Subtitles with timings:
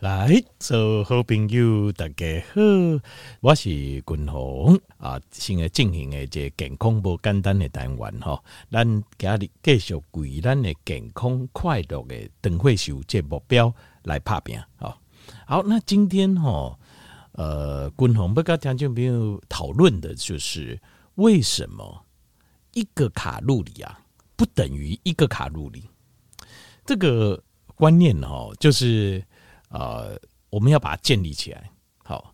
[0.00, 2.60] 来，做好朋友大家好，
[3.40, 3.70] 我是
[4.02, 8.38] 君鸿啊，现在进行的这健康不简单的单元哈，
[8.70, 8.86] 咱
[9.16, 13.72] 今日继续为咱的健康快乐的灯会秀这目标
[14.02, 14.60] 来拍拼。
[14.76, 16.78] 好，那今天哈，
[17.32, 20.78] 呃，君鸿不跟听众朋友讨论的就是
[21.14, 22.04] 为什么
[22.74, 23.98] 一个卡路里啊
[24.36, 25.84] 不等于一个卡路里
[26.84, 27.42] 这个
[27.76, 29.24] 观念哦，就是。
[29.78, 30.18] 呃，
[30.48, 31.70] 我们要把它建立起来。
[32.02, 32.32] 好，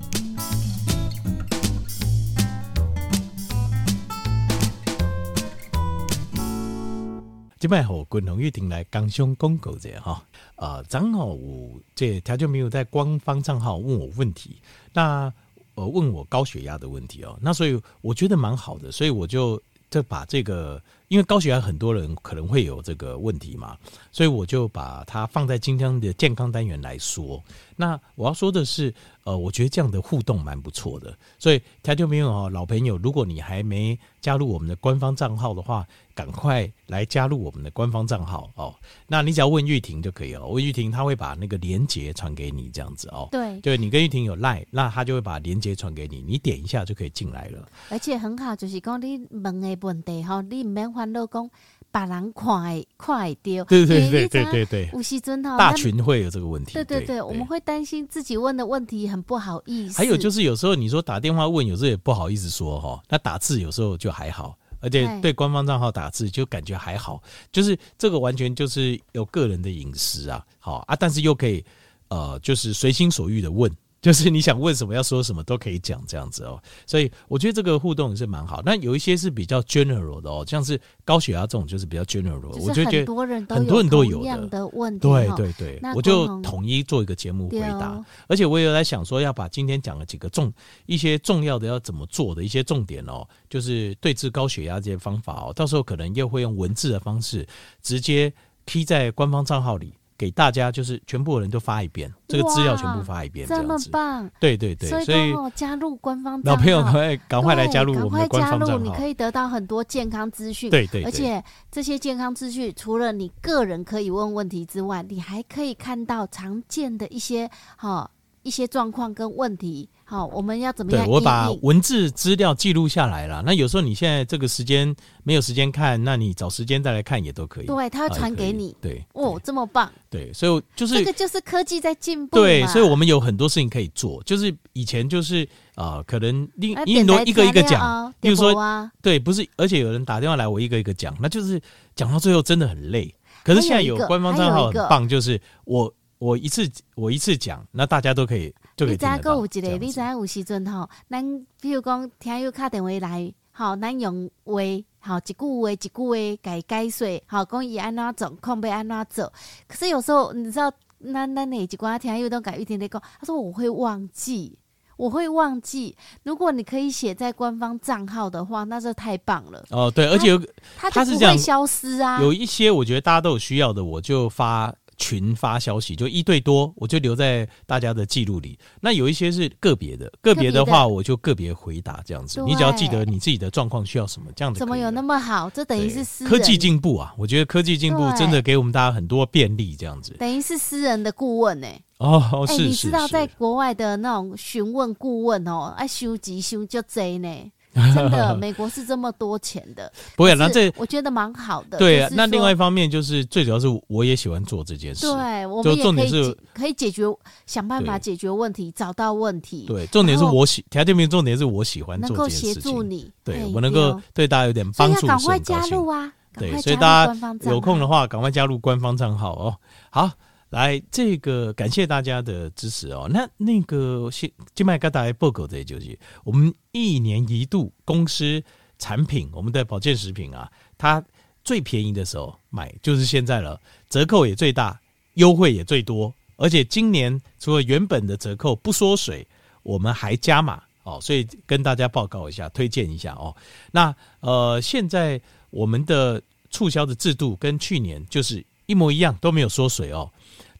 [7.59, 10.23] 今摆和滚红玉婷来刚兄公狗这哈。
[10.55, 14.63] 呃，正好我这他就没有在官方账号问我问题，
[14.93, 15.33] 那
[15.75, 20.81] 呃问我高血压的问题哦，那所以我觉得蛮好的，所以我就就把这个。
[21.13, 23.77] 因为高血压很多人可能会有这个问题嘛，
[24.11, 27.45] 所以我就把它放在今天的健康单元来说。
[27.77, 28.95] 那我要说的是，
[29.25, 31.15] 呃，我觉得这样的互动蛮不错的。
[31.39, 38.75] 所以台球朋友哦，老朋友，如果你还没加入我们的官方账号的话，赶快来加入我们的官方账号哦。
[39.07, 43.29] 那你只要问玉婷就可以了，问玉婷她会把那个连接传给你，这样子哦。
[43.33, 47.69] 对，对你跟玉婷有赖，那她就会把连接传给你，你点一下就可以进来了。
[47.91, 50.75] 而且很好，就是讲你问的问题哈，你唔
[51.07, 51.51] 免老公
[51.91, 59.99] 把人快快丢，对对对对对对，吴锡尊哈，大群会有这个问题，对对对，我们会担心自己问的问题很不好意思。
[59.99, 71.63] 还有就是有时候你说打电话问，有时候也不好意思说哈，那打字有时候就还好，而且对官方账号打字就感觉还好，就是这个完全就是有个人的隐私啊，好啊，但是又可以
[72.09, 73.71] 呃，就是随心所欲的问。
[74.03, 78.61] 就是你想问什么要说什么都可以讲这样子哦，所以我觉得这个互动也是蛮好。
[78.67, 85.09] 那有一些是比较 general 的哦，像是高血压这种就是比较 general，我就觉得很多人很多人都有的问题。
[85.09, 88.05] 对对对，我就统一做一个节目回答。
[88.27, 90.53] 而且我也有在想说，要把今天讲的几个重
[90.87, 97.47] 一些重要的要怎么做的一些重点哦，就是对治高血压这些方法哦，到时候可能又会用文字的方式
[97.81, 98.33] 直接
[98.67, 99.95] 贴在官方账号里。
[100.23, 103.69] 给大家就是全部人都发一遍，这个资料全部发一遍，这样子。
[103.69, 104.31] 这么棒！
[104.39, 110.71] 对对对，所以加入官方老朋友赶快赶快来加入我们的官方账号，你可以得到很多健康资讯。
[110.71, 118.09] 对对，对，而且这些健康资讯除了你个人可以问问题之外，你还可以看到常见的一些哈
[118.45, 119.89] 一些状况跟问题。
[120.13, 121.09] 好，我们要怎么样？
[121.09, 123.43] 我把文字资料记录下来了。
[123.47, 127.65] 那有时候你现在这个时间没有时间看，那你找时间再来看也都可以。
[127.65, 128.77] 对，他会传给你。
[128.79, 129.91] 对，哦，这么棒。
[130.11, 132.37] 对，所以就是这个就是科技在进步。
[132.37, 134.23] 对，所以我们有很多事情可以做。
[134.25, 138.53] 就是以前就是啊、呃，可能另一很多一个一个讲，比如说
[139.01, 141.59] 对，不是，而且有人打电话来，我一个一个讲，那就是
[141.97, 143.15] 讲到最后真的很累。
[143.43, 148.55] 可是现在有官方账号很棒，就是我我一次我一次讲，那大家都可以。
[148.79, 149.69] 你知影阁有一个？
[149.79, 154.55] 你知影有时阵吼，咱比如讲听友打电话来，吼，咱用话，
[155.01, 159.33] 吼，一句话一句话改解说，吼，讲伊安怎做，控要安怎做。
[159.69, 160.73] 可是有时候你知道，
[161.13, 164.59] 咱咱哪一寡听友都改一天天讲，他说我会忘记，
[164.97, 165.95] 我会忘记。
[166.23, 169.65] 如果你可以写在官方账号的话，那就太棒了。
[169.71, 170.39] 哦，对，而且有
[170.77, 172.21] 他它就不会消失啊。
[172.23, 174.75] 有一些我觉得大家都有需要的，我就发。
[175.03, 178.57] 群发消息就一对多，我就留在大家的记录里。
[178.81, 182.41] 那有一些是个别的，个别的话我就个别回答这样子。
[182.43, 184.61] 你只要记得你自己的状况需要什么，这样子。
[184.61, 185.51] 怎么有那么好？
[185.51, 187.13] 这等于是私人科技进步啊！
[187.19, 190.13] 我觉得科技进步真的给我们大家很多便利，这样子。
[190.21, 191.83] 等于是私人的顾问呢、欸？
[191.99, 197.29] 哦，是、欸、你知道在国外的那种询问顾问哦，爱收集收就贼呢。
[197.95, 200.35] 真的，美国是这么多钱的， 不会。
[200.35, 201.79] 那这我觉得蛮好的。
[201.79, 205.07] 对啊，那另外一方面就是最主要是我也喜欢做这件事。
[205.07, 207.05] 对，我们也可以是可以解决，
[207.47, 209.65] 想办法解决问题，找到问题。
[209.67, 212.47] 对，重点是我喜，条件名重点是我喜欢做这件事。
[212.47, 216.13] 能够协助你，对我能够对大家有点帮助，赶快加入啊！
[216.39, 219.57] 对，所以大家有空的话，赶快加入官方账号哦。
[219.91, 220.11] 好。
[220.53, 223.09] 来，这个感谢大家的支持哦。
[223.11, 228.43] 那那个先，金麦给大家报告的就是，我们一年一度公司
[228.79, 231.03] 产品，我们的保健食品啊，它
[231.43, 234.79] 最便宜的时候买就是现在了，折扣也最大，
[235.15, 239.27] 优惠也最多，而且今年除了原本的折扣不缩水，
[239.63, 243.35] 我们还加码哦，所以跟大家报告一下，推荐一下哦。
[243.71, 245.19] 那呃，现在
[245.49, 250.11] 我们的促销的制度跟去年就是一模一样，都没有缩水哦。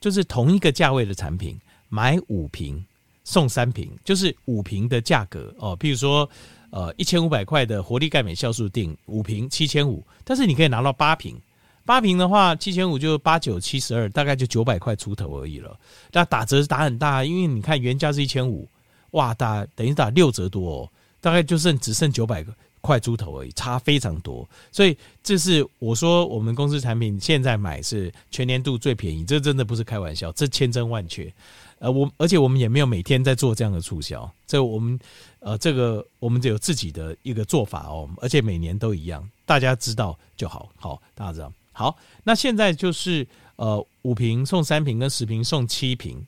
[0.01, 1.59] 就是同一个价位的产品，
[1.89, 2.85] 买五瓶
[3.23, 5.77] 送三瓶，就是五瓶的价格哦。
[5.79, 6.29] 譬如说，
[6.71, 11.41] 呃，一千五百块的活力钙镁酵素錠五瓶七千五，但是你可以拿到八瓶
[11.85, 15.79] 八瓶的话，七千五就八九七十二，大概就九百块出头而已了。
[16.13, 18.69] 那打折打很大，因为你看原价是一千五，
[19.13, 20.91] 哇，打等于打六折多哦，
[21.21, 22.53] 大概就剩只剩九百个
[22.83, 24.47] 块猪头而已，差非常多。
[24.71, 31.33] 所以这是我说我们公司产品现在买是全年度最便宜，这真的不是开玩笑，这千真万确。
[31.79, 34.97] 呃，我而且我们也没有每天在做这样的促销，这我们
[35.41, 41.53] 呃这个我们就有自己的一个做法哦，而且每年都一样，大家知道就好，好，大家知道。
[41.73, 43.27] 好，那现在就是
[43.57, 46.25] 呃五瓶送三瓶跟十瓶送七瓶，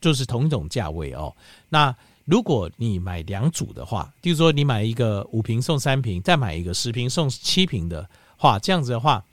[0.00, 1.32] 就是同一种价位哦。
[1.68, 1.94] 那
[2.26, 8.06] 如果你买两组的话，比如说你买一个五瓶送三瓶，再买一个十瓶送七瓶的
[8.36, 9.24] 话，这样子的话，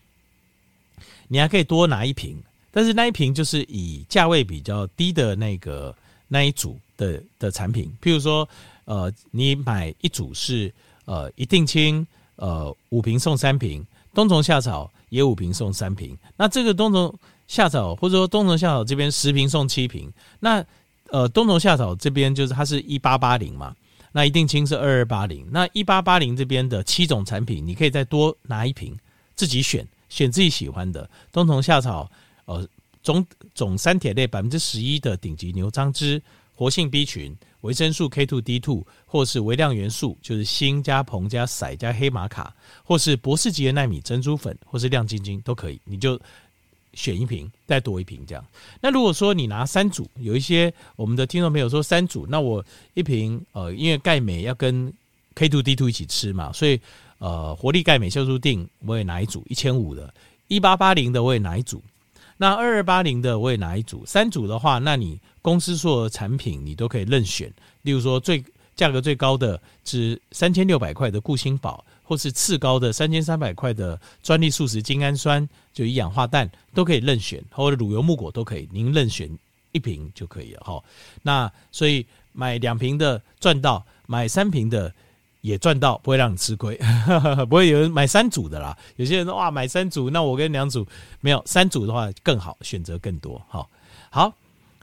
[1.27, 2.41] 你还可以多拿一瓶，
[2.71, 5.93] 但是那一瓶就是以价位比较低的那个
[6.29, 8.47] 那一组的的产品，譬如说
[8.85, 10.73] 呃你买一组是
[11.05, 12.07] 呃一定亲
[12.37, 14.89] 呃五瓶送三瓶，冬虫夏草。
[15.09, 17.13] 也五瓶送三瓶，那这个冬虫
[17.47, 20.65] 夏草或者说冬虫夏草这边十瓶送七瓶，那
[21.13, 23.75] 呃冬虫夏草这边就是它是一八八零嘛，
[24.11, 28.97] 那一定清是二二八零，那一八八零这边的七种产品，你可以再多拿一瓶，
[29.35, 32.09] 自己选选自己喜欢的冬虫夏草，
[32.45, 32.67] 呃
[33.03, 33.23] 总
[33.53, 36.19] 总三铁类百分之十一的顶级牛樟芝，
[36.55, 37.33] 活性 B 群。
[37.63, 46.19] 维生素 K two D two，或是微量元素，就是锌加硼加硒加黑玛卡，或是博士级的纳米珍珠粉，或是亮晶晶都可以，你就
[46.93, 48.45] 选一瓶，再多一瓶这样。
[48.81, 52.63] 那如果说你拿三组，有一些我们的听众朋友说三组，那我
[52.93, 54.91] 一瓶呃，因为钙镁要跟
[55.35, 56.79] K two D two 一起吃嘛，所以
[57.17, 60.13] 呃，活力钙镁酵素定我也拿一组一千五的，
[60.47, 61.81] 一八八零的我也拿一组。
[62.37, 67.51] 那二二八零的我也拿一组，三组的话，那你公司所有的产品你都可以任选。
[67.83, 68.43] 例如说，最
[68.75, 79.29] 价格最高的是三千六百块的固心宝，或是次高的三千三百块的专利素食精氨酸，就一氧化氮都可以任选，或者乳油木果都可以，您任选
[79.71, 80.83] 一瓶就可以了哈。
[81.21, 84.93] 那所以买两瓶的赚到，买三瓶的。
[85.43, 86.79] 也赚到，不会让你吃亏，
[87.49, 88.77] 不会有人买三组的啦。
[88.95, 90.87] 有些人说哇，买三组，那我跟两组
[91.19, 93.41] 没有三组的话更好，选择更多。
[93.49, 93.69] 好，
[94.09, 94.33] 好，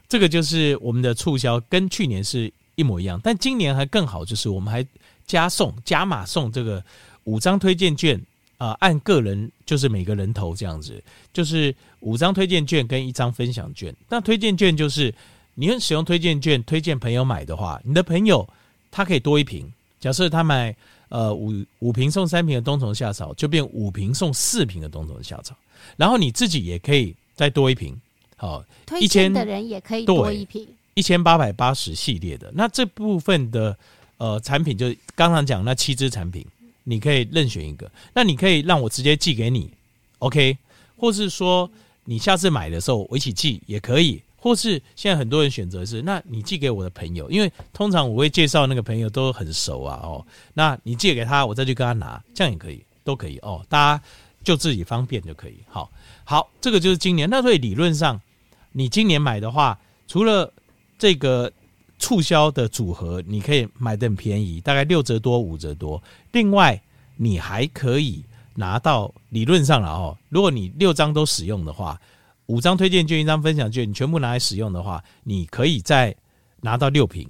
[0.07, 4.85] 这个就是我们的促销，跟去年是一模一样，但今年还更好，就是我们还
[5.25, 6.83] 加送加码送这个
[7.25, 8.17] 五张推荐券
[8.57, 11.03] 啊、呃，按个人就是每个人头这样子，
[11.33, 13.95] 就是五张推荐券跟一张分享券。
[14.09, 15.13] 那推荐券就是
[15.55, 18.47] 你使用推荐券推荐朋友买的话，你的朋友
[18.89, 19.71] 他可以多一瓶。
[19.99, 20.75] 假设他买
[21.09, 25.55] 呃五五瓶送三瓶的冬虫夏草，就变五瓶送四瓶的冬虫夏草，
[25.95, 27.95] 然后你自己也可以再多一瓶，
[28.35, 33.77] 好，推荐的人也可以多一瓶，一千八百八十系列的，那这部分的
[34.17, 36.43] 呃产品就刚刚讲那七支产品，
[36.83, 39.71] 你可以任选一个，那你可以让我直接寄给你
[40.19, 40.57] ，OK，
[40.97, 41.69] 或是说
[42.05, 44.21] 你下次买的时候我一起寄也可以。
[44.43, 50.25] 或是现在很多人选择是，那你寄给我的朋友，因为通常我会介绍那个朋友都很熟啊，哦，
[50.55, 54.03] 那你寄给他，我再去跟他拿，这样也可以，都可以哦，大家
[54.43, 55.57] 就自己方便就可以。
[55.67, 55.91] 好，
[56.23, 57.29] 好，这个就是今年。
[57.29, 58.19] 那所以理论上，
[58.71, 60.51] 你今年买的话，除了
[60.97, 61.53] 这个
[62.01, 66.03] 促销的组合，你可以买的很便宜，大概六折多、五折多。
[66.33, 66.81] 另外，
[67.15, 68.25] 你还可以
[68.55, 71.97] 拿到理论上了哦，如果你六张都使用的话。
[72.47, 76.13] 五张推荐券，一张分享券，你全部拿来使用的话，你可以再
[76.59, 77.25] 拿到六瓶，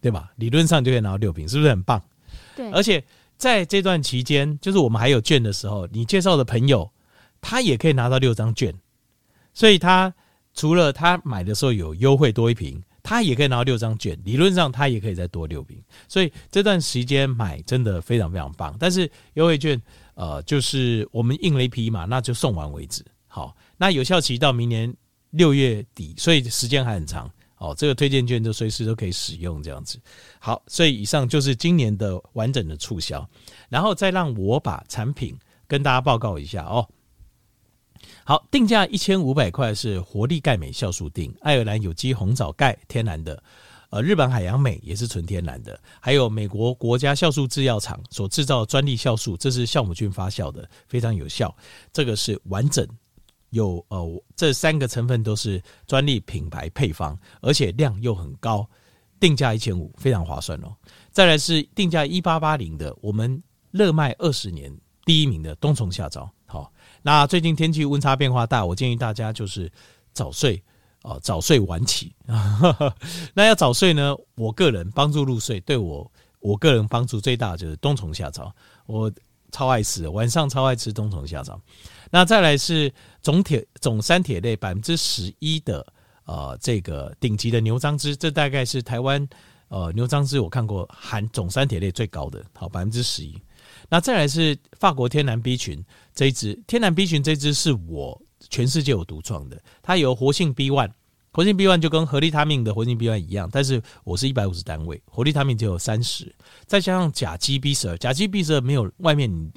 [0.00, 0.32] 对吧？
[0.34, 2.02] 理论上就可以拿到六瓶，是不是很棒？
[2.56, 2.68] 对。
[2.72, 3.04] 而且
[3.36, 6.90] 在这段期间，就是我们还有券的时候，你介绍的朋友，
[7.40, 8.74] 他也可以拿到六张券，
[9.52, 10.12] 所以他
[10.54, 15.80] 除了他买的时候有优惠多一瓶，他也可以拿到六张券，理论上他也可以再多六瓶。
[16.08, 18.74] 所以这段时间买真的非常非常棒。
[18.80, 19.80] 但是优惠券，
[20.14, 23.04] 呃，就是我们印了一批嘛，那就送完为止。
[23.28, 23.56] 好。
[23.76, 24.94] 那有效期到明年
[25.30, 27.74] 六月底，所以时间还很长哦。
[27.76, 30.00] 这个推荐券就随时都可以使用，这样子。
[30.38, 33.28] 好，所以以上就是今年的完整的促销，
[33.68, 36.88] 然后再让我把产品跟大家报告一下哦。
[38.26, 43.42] 好，定价一千五百块是活力钙镁酵素錠，爱尔兰有机红枣钙，天然的，
[43.90, 51.54] 呃，日本海洋镁也是纯天然的，还有美国国家酵素制药厂所制造专利酵素，这是酵母菌发酵的，非常有效。
[51.92, 52.86] 这个是完整。
[53.50, 58.68] 有呃，这三个成分都是专利品牌配方，而且量又很高，
[59.20, 60.74] 定价一千五，非常划算哦。
[61.12, 63.40] 再来是定价一八八零的，我们
[63.70, 66.28] 热卖二十年第一名的冬虫夏草。
[67.06, 69.70] 那最近天气温差变化大，我建议大家就是
[70.14, 70.62] 早睡
[71.02, 72.14] 哦，早睡晚起。
[73.34, 78.50] 那要早睡呢，我个人帮助入睡，对我我个人帮助最大就是冬虫夏草，
[78.86, 79.12] 我
[79.52, 81.60] 超爱吃，晚上超爱吃冬虫夏草。
[82.10, 85.86] 那再来是总铁总三铁类百分之十一的
[86.24, 89.28] 呃这个顶级的牛樟芝，这大概是台湾
[89.68, 93.38] 呃牛樟芝我看过含总三铁类最高的，好百分之十一。
[93.90, 95.84] 那再来是法国天然 B 群
[96.14, 100.90] 这一支，天然 B 群这支是我全世界我独创的，它有活性 B one，
[101.32, 106.32] 活性 B one 就跟合利他命的活性 B one 一样，但是我是一百五十单位，活利他命只有三十，
[106.66, 109.50] 再加上甲基 B 十二，甲基 B 十二没有外面你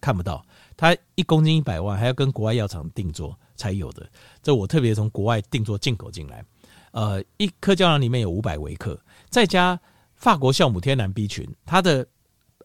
[0.00, 0.44] 看不到，
[0.76, 4.08] 它一公斤一百万，还要跟国外药厂定做才有的，
[4.42, 6.44] 这我特别从国外定做进口进来，
[6.92, 9.78] 呃，一颗胶囊里面有五百微克，再加
[10.16, 12.06] 法国酵母天然 B 群，它的。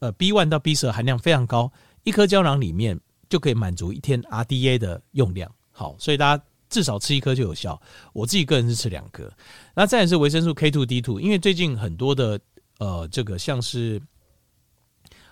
[0.02, 1.72] 呃，B one 到 B 十二含量非常高，
[2.04, 5.51] 一颗胶囊里面就可以满足一天 RDA 的用量。
[5.72, 7.79] 好，所以大家至少吃一颗就有效。
[8.13, 9.32] 我自己个人是吃两颗。
[9.75, 12.39] 那再也是维生素 K two D two，因为最近很多的
[12.79, 14.01] 呃，这个像是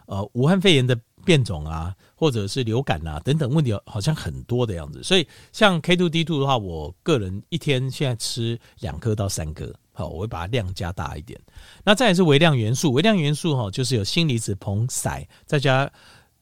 [0.05, 5.01] 呃武汉肺炎的变种啊，或者是流感啊等等问题，好像很多的样子。
[5.01, 9.73] 所以像 K two D two 的话，我个人一天现在吃两颗到三颗。
[9.95, 11.39] 好，我会把它量加大一点。
[11.85, 15.87] 那再也是微量元素，微量元素哈，就是有锌离子硼硒，再加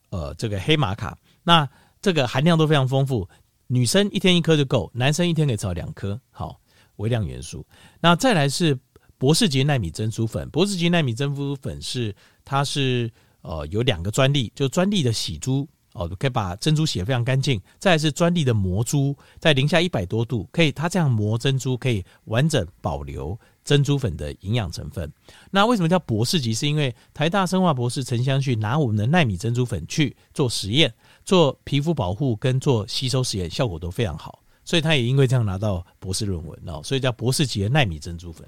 [0.09, 1.67] 呃这个黑玛卡，那
[2.01, 3.27] 这个含量都非常丰富。
[3.67, 6.19] 女生一天一颗就够，男生一天可以吃两颗。
[6.31, 6.59] 好，
[6.97, 7.65] 微量元素。
[7.99, 8.77] 那再来是
[9.17, 15.67] 博士级纳米珍珠粉，博士级纳米珍珠粉是它是呃有两个专利，就专利的洗珠。
[15.93, 17.61] 哦，可以把珍珠洗得非常干净。
[17.77, 25.11] 再来是专利的磨珠，在零下一百多度，可以它这样磨珍珠，可以完整保留珍珠粉的营养成分。
[25.51, 26.53] 那为什么叫博士级？
[26.53, 38.47] 是因为台大生化博士陈香旭拿我们的纳米珍珠粉去做实验，做皮肤保护跟做吸收实验，效果都非常好，所以他也因为这样拿到博士论文哦，所以叫博士级的纳米珍珠粉。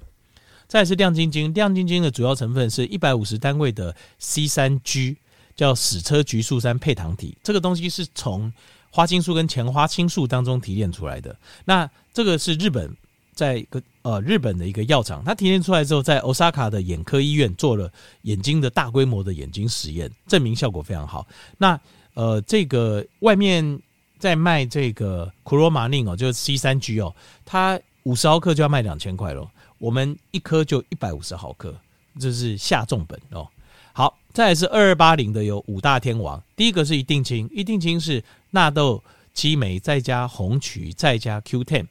[0.66, 5.16] 再是亮晶晶，亮晶晶的主要成分是一百五十单位的 C 三 G。
[5.56, 8.52] 叫矢车菊素三配糖体，这个东西是从
[8.90, 11.38] 花青素跟前花青素当中提炼出来的。
[11.64, 12.92] 那这个是日本
[13.32, 17.88] 在一个呃日本的一个药厂，它提炼出来之后，在 Osaka 的眼科医院做了
[18.22, 21.24] 眼睛的大规模的眼睛实验，证明效果非常好。
[21.58, 21.80] 那
[22.14, 23.78] 呃这个外面
[24.18, 31.74] 在卖这个 Chlormanin 哦，就是 C 三 G 哦，它五十毫克就要卖两千块咯，我们一颗就一百五十毫克，
[32.18, 33.46] 这是下重本哦。
[33.92, 39.02] 好，再来是二二八零的有五大天王，第一个是一定清，一定清是纳豆
[39.32, 41.86] 激酶再加红曲再加 Q10，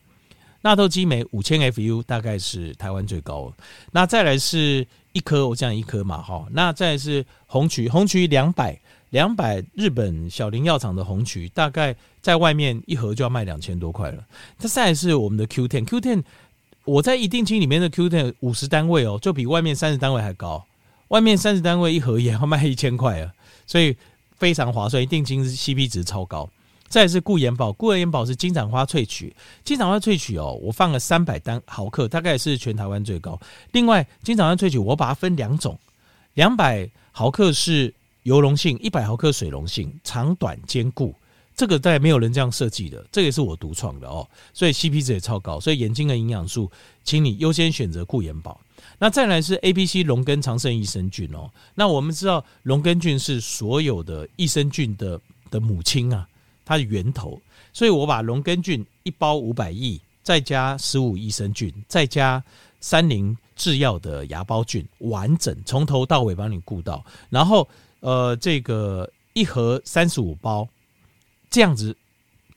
[0.61, 3.53] 纳豆激酶五千 FU 大概是台湾最高。
[3.91, 8.77] 那再来是一颗，我讲一颗嘛，哈，那再来是红曲，红曲两百
[9.13, 14.25] 两百日本小林药厂的红曲，大概在外面一盒就要卖两千多块了。
[14.57, 16.23] 它再是我们的 Q10，Q10
[16.83, 20.65] 我在一定金里面的 Q10 五十单位哦，就比外面三十单位还高。
[21.09, 23.31] 外面三十单位一盒也要卖一千块啊，
[23.67, 23.95] 所以
[24.35, 26.49] 非常划算，一定金是 CP 值超高。
[26.87, 33.39] 再是固颜宝，固颜宝是金盏花萃取，金盏花萃取哦，我放了三百单毫克，大概是全台湾最高。
[33.73, 35.77] 另外，金盏花萃取我把它分两种，
[36.33, 37.93] 两百毫克是
[38.23, 41.13] 油溶性，一百毫克水溶性，长短兼顾。
[41.55, 45.59] 这个在没有人这样设计的，这也是我独创的哦，所以 CP 值也超高。
[45.59, 46.71] 所以眼睛的营养素，
[47.03, 48.59] 请你优先选择固眼宝。
[48.97, 51.51] 那再来是 A、B、C 龙根长生益生菌哦。
[51.75, 56.27] 那我们知道龙根菌是所有的益生菌的的母亲啊，
[56.65, 57.39] 它的源头。
[57.71, 62.43] 所以我把龙根菌一包五百亿，再加十五益生菌，再加
[62.79, 67.05] 三菱制药的芽孢菌，完整从头到尾帮你顾到。
[67.29, 67.67] 然后
[68.03, 70.67] 呃，这个一盒三十五包，
[71.49, 71.95] 这样子，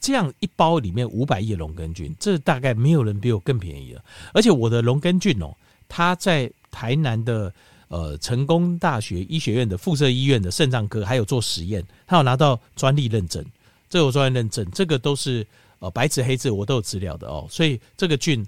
[0.00, 4.05] 这样一包里面五百亿龙根菌，这大概没有人比我更便宜了。
[4.35, 5.55] 而且我的龙根菌哦。
[5.88, 7.55] 它在台南的
[7.87, 13.45] 呃成功大学医学院的附设医院的肾脏科，还有做实验，他有拿到专利认证，
[13.88, 15.47] 这有专利认证，这个都是
[15.79, 17.47] 呃白纸黑字，我都有资料的哦。
[17.49, 18.45] 所以这个菌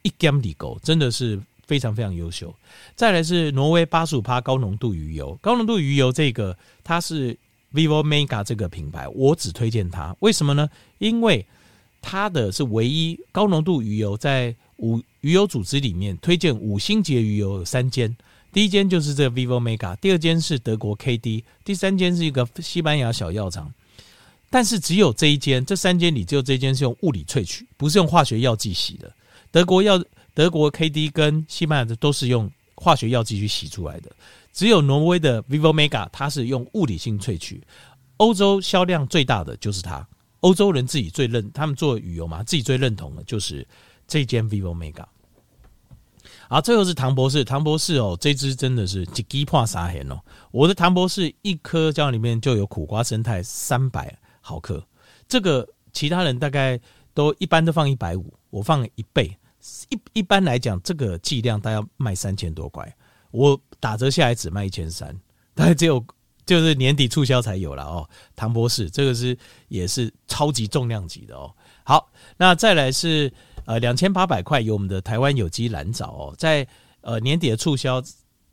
[0.00, 1.38] 一 g a m 狗真的是
[1.70, 2.52] 非常非常优秀。
[2.96, 7.38] 再来是挪威八十五趴高浓度鱼油，高浓度鱼油这个它是
[7.72, 10.68] Vivo Mega 这个品牌，我只推荐它，为什么呢？
[10.98, 11.46] 因为
[12.02, 14.54] 它的是唯一高浓度鱼油在。
[14.82, 18.16] 五鱼油组织里面推荐五星级的鱼油有三间，
[18.50, 23.70] 第一间就是这个 Vivo Mega，第二间是德国 KD，第三间是一个西班牙小药厂。
[24.48, 29.12] 但是只有这一间，这三间里只有这一间是用物理萃取，不是用化学药剂洗的。
[29.50, 30.02] 德国药
[30.34, 34.10] 德国 KD 跟西班牙的都是用化学药剂去洗出来的，
[34.52, 37.62] 只有挪威的 Vivo Mega 它是用物理性萃取。
[38.16, 40.06] 欧洲销量最大的就是它，
[40.40, 43.66] 欧洲人自己最认，他们做旅游嘛，自己最认同的就是。
[44.12, 45.04] 这间 Vivo Mega，
[46.48, 50.20] 好，最后是唐博士，唐博士哦，这支真的是一支破三千哦。
[50.50, 54.84] 我的唐博士一颗胶里面就有苦瓜生态三百毫克，
[55.28, 56.76] 这个其他人大概
[57.14, 59.32] 都一般都放一百五，我放一倍。
[59.90, 62.96] 一一般来讲，这个剂量大概卖三千多块，
[63.30, 65.14] 我打折下来只卖一千三，
[65.54, 66.02] 大概只有
[66.46, 68.08] 就是年底促销才有了哦。
[68.34, 69.36] 唐博士，这个是
[69.68, 71.54] 也是超级重量级的哦。
[71.84, 73.30] 好，那再来是
[73.66, 76.66] 呃两千八百块有我们的台湾有机蓝藻哦，在
[77.02, 78.02] 呃年底的促销，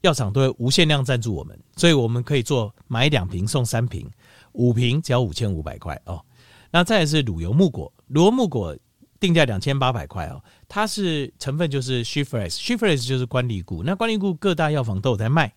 [0.01, 4.09] 药厂都会无限量赞助我们，所以我们可以做买两瓶送三瓶，
[4.51, 6.21] 五瓶只要五千五百块哦。
[6.69, 8.75] 那再来是乳油木果，乳油木果。
[9.19, 15.53] 定价两千八百块哦，它是成分就是 She-Fresh，She-Fresh 就是关荔菇，那关荔菇各大药房都有在卖，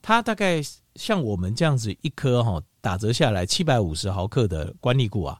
[0.00, 0.60] 它大概
[0.96, 5.38] 像我们这样子一颗哈，打折下来七百五十毫克的关荔菇啊，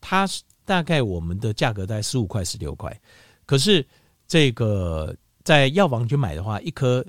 [0.00, 0.26] 它
[0.64, 3.00] 大概我们的价格在十五块十六块，
[3.46, 3.86] 可是
[4.26, 7.04] 这个在药房去买的话，一颗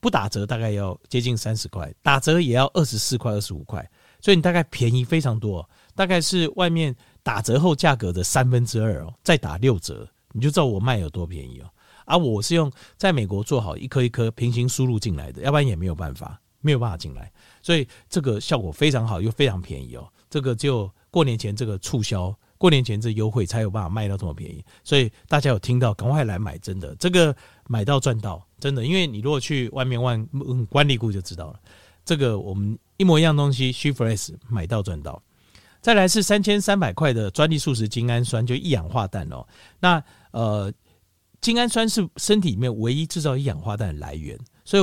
[0.00, 3.88] 不打折大概要接近三十块，打折也要二十四块二十五块，
[4.20, 6.94] 所以你大概便宜非常多，大概是外面。
[7.26, 11.70] 打折后价格的三分之二哦，再打六折，你就知道我卖有多便宜哦。
[12.04, 17.32] 啊，我是用在美国做好一颗一颗平行输入进来的，要不然也没有办法，没有办法进来。
[17.62, 20.06] 所以这个效果非常好，又非常便宜哦。
[20.28, 24.62] 这个就过年前这个促销，过年前这优惠才有办法卖到这么便宜。
[24.84, 27.34] 所以大家有听到，赶快来买，真的，这个
[27.66, 28.84] 买到赚到，真的。
[28.84, 30.24] 因为你如果去外面问
[30.66, 31.60] 关荔菇就知道了，
[32.04, 35.20] 这个我们一模一样东西，She-Fresh 买到赚到。
[35.80, 39.46] 再来是三千三百块的专利素食精氨酸，就一氧化氮哦。
[39.78, 40.02] 那
[40.36, 40.70] 呃，
[41.40, 44.82] 精氨酸是身体里面唯一制造一氧化氮的来源，所以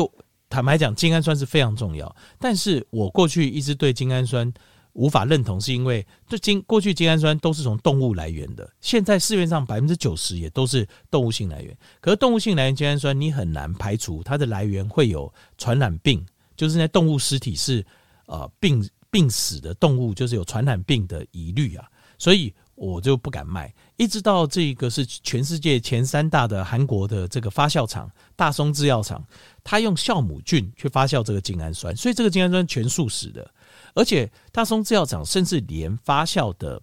[0.49, 2.15] 坦白讲，精氨酸是非常重要。
[2.39, 4.51] 但是我过去一直对精氨酸
[4.93, 11.77] 无法认同，是因为这精过去精氨酸都是从动物来源的，现在市面上百分之九十也都是动物性来源。
[12.01, 17.85] 可是动物性来源精氨酸，你很难排除它的来源会有传染病，就是那动物尸体是
[18.25, 18.83] 呃病。
[19.13, 23.73] 病死的动物就是有传染病的疑虑啊，所以我就不敢卖。
[23.97, 29.23] 一直到这个是全世界前三大的韩国的这个发酵厂大松制药厂，
[29.63, 33.49] 他用酵母菌去发酵这个精氨酸，所以这个精氨酸全素食的。
[33.93, 36.81] 而且大松制药厂甚至连发酵的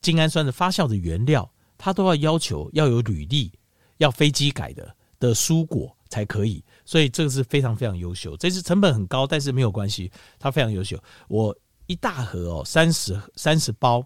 [0.00, 3.52] 精氨酸的发酵的原料，他都要要求要有履历，
[3.98, 6.64] 要飞机改的的蔬果才可以。
[6.84, 10.96] 所以这个是非常非常优秀，这是成本很高，但是没有关系，它非常优秀。
[11.28, 11.56] 我。
[11.86, 14.02] 一大盒哦，三十三十包，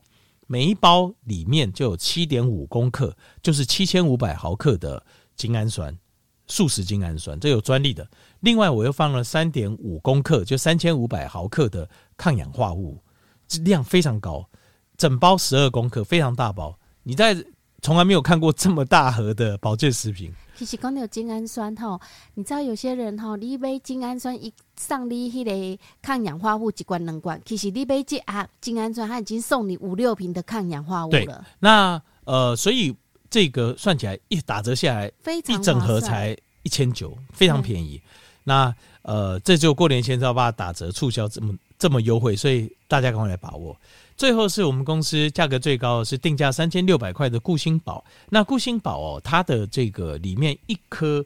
[0.51, 5.05] 每一包里面就有七点五公克，就是七千五百毫克的
[5.37, 5.97] 精氨酸，
[6.47, 8.09] 素食精氨酸，这有专利的。
[8.41, 12.99] 另外，我又放了三点五公克，就三千五百毫克的抗氧化物，
[13.63, 14.49] 量非常高，
[14.97, 16.79] 整包十二公克，非常大包。
[17.03, 17.37] 你在
[17.83, 20.33] 从来没有看过这么大盒的保健食品。
[20.59, 22.01] 其实讲到精氨酸吼，
[22.35, 31.25] 你知道有些人吼，你买精氨酸一送你迄个抗氧化物一罐两罐，其实你买这啊精氨酸，它已经送你五六瓶的抗氧化物了。
[31.25, 32.93] 对，那呃，所以
[33.31, 38.03] 这个算起来一打折下来，非常一整盒才一千九，非常便宜。
[38.43, 43.77] 那呃，这就过年前要把它打折促销这么这么优惠，所以大家赶快来把握。
[44.19, 48.05] 最后是我们公司价格最高的是定价三千六百块的固心宝。
[48.29, 51.25] 那固心宝哦，它的这个里面一颗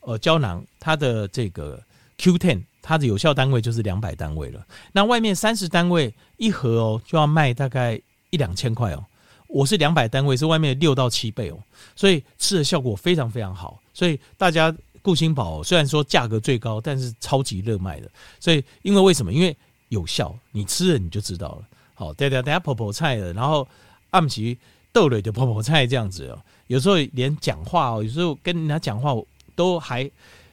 [0.00, 1.82] 呃胶囊，它的这个
[2.18, 4.64] Q Ten，它的有效单位就是两百单位了。
[4.92, 9.02] 那外面三十单位一盒哦，就要卖大概一两千块哦。
[9.48, 11.58] 我是两百单位，是外面六到七倍哦。
[11.94, 13.80] 所以吃的效果非常非常好。
[13.94, 18.10] 所以大家固心宝虽然说价格最高，但是超级热卖的。
[18.38, 19.32] 所以因为为什么？
[19.32, 19.56] 因为
[19.88, 21.62] 有效，你吃了你就知道了。
[21.96, 23.66] 好，对对，等下婆婆菜的，然后
[24.10, 24.56] 暗时
[24.92, 26.38] 豆类的婆婆菜这样子哦。
[26.68, 29.14] 有时候连讲话哦，有时候跟人家讲话
[29.54, 30.08] 都还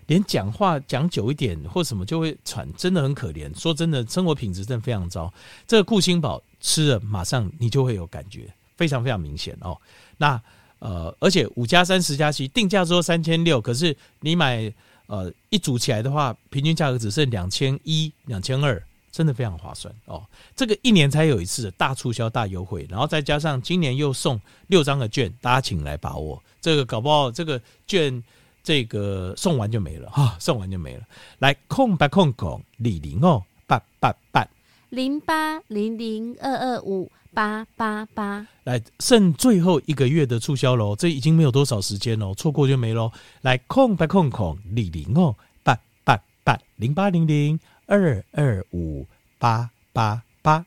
[0.08, 3.54] 连讲话讲久一点或什么就会喘，真的很可怜。
[3.60, 5.32] 说真的，生活品质真的非常糟。
[5.68, 9.78] 这个固心宝吃了，马上你就会有感觉，非常非常明显哦。
[10.18, 10.42] 那
[10.80, 14.72] 呃，而且五加三十加七定价说三千六，可是你买
[15.08, 18.82] 呃一组起来的话，平均价格只剩两千一、两千二。
[19.14, 20.26] 真的非常划算哦！
[20.56, 26.42] 这个一年才有一次的大促销、大优惠，然后再加上今年又送六张的券，大家请来把握。
[26.60, 28.24] 这个搞不好这个券
[28.64, 31.04] 这个送完就没了哈，送完就没了。
[31.38, 34.48] 来空白空空李零哦八八八
[34.90, 43.12] 零八零零二二五八八八，来剩最后一个月的促销喽，这已经没有多少时间喽，错过就没喽。
[43.42, 47.60] 来空白空空李零哦八八八零八零零。
[47.86, 49.06] 二二五
[49.38, 50.66] 八八八，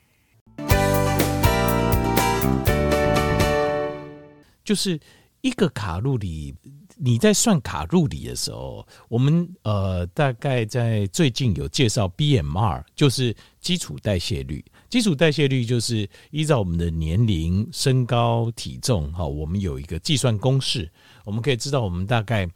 [4.65, 5.01] 就是
[5.41, 6.55] 一个卡路里。
[6.99, 14.65] 你在算卡路里的时候，我们呃大概在最近有介绍 BMR，就是基础代谢率。
[14.89, 20.91] 基础代谢率就是依照我们的年龄、身高、体重，哈，我们有一个计算公式，
[21.25, 22.49] 我们可以知道我们大概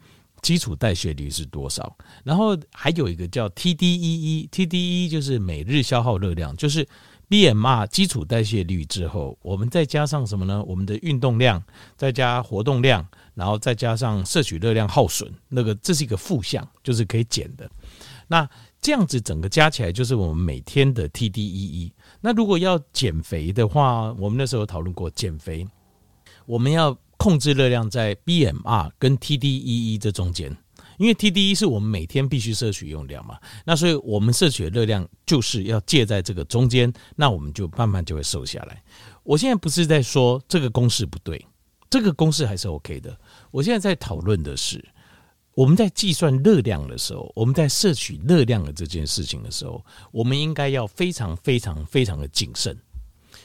[0.43, 1.97] 基础代谢率是多少。
[2.25, 6.87] 然后还有一个叫 TDEE，TDE 就是每日消耗热量，就是
[7.29, 10.63] BMR 基础代谢率之后，我们再加上什么呢？
[10.65, 11.63] 我们的运动量，
[11.97, 17.71] 再加活动量，然后再加上摄取热量耗损，那个这是一个负项，就是可以减的。
[18.27, 18.49] 那
[18.81, 21.93] 这样子整个加起来就是我们每天的 TDEE。
[22.21, 25.67] 那如果要减肥的话，我们那时候讨论过减肥，
[26.47, 30.57] 我们要控制热量在 BMR 跟 TDEE 这中间，
[30.97, 33.39] 因为 TDE 是我们每天必须摄取用量嘛。
[33.67, 38.83] 那所以我们摄取的热量就是要介在这个中间，那我们就慢慢就会瘦下来。
[39.23, 41.47] 我现在不是在说这个公式不对，
[41.91, 43.15] 这个公式还是 OK 的。
[43.51, 44.83] 我现在在讨论的是。
[45.53, 52.75] 我们在计算热量的时候，我们在摄取热量的这件事情的时候，我们应该要非常非常非常的谨慎。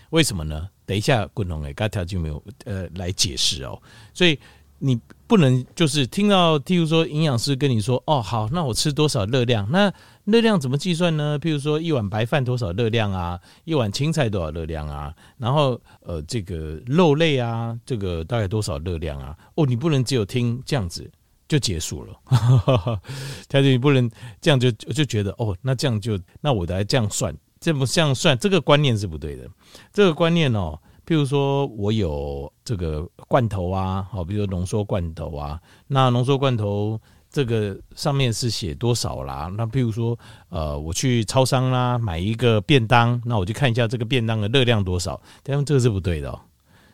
[0.09, 0.67] 为什么呢？
[0.85, 3.81] 等一下，滚龙诶，刚才就没有呃来解释哦。
[4.13, 4.39] 所以
[4.79, 9.69] 你不能就是听到，譬如说营养师跟你说，哦，好，那我吃多少热量？
[9.71, 9.91] 那
[10.25, 11.39] 热量怎么计算呢？
[11.39, 13.39] 譬如说一碗白饭多少热量啊？
[13.63, 15.13] 一碗青菜多少热量啊？
[15.37, 19.35] 然后呃，这个肉类啊，这个大概多少热量啊？
[19.55, 21.11] 哦，你不能只有听这样子。
[21.47, 22.19] 就结束了，
[23.47, 24.09] 他就你不能
[24.41, 27.31] 这样就就觉得哦，那这样就那我来这样算，
[27.65, 29.49] 这么这样算，这个观念是不对的。
[29.91, 37.01] 这个观念哦，譬如说我有这个罐头啊，好，比如浓缩罐头啊，那浓缩罐头
[37.31, 39.51] 这个上面是写多少啦？
[39.57, 40.15] 那譬如说
[40.49, 46.39] 呃，我去超商啦买一个便当，那我就看一下这个便当的热量多少，但这个是不对的哦，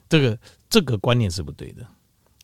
[0.08, 1.86] 这个这个观念是不对的。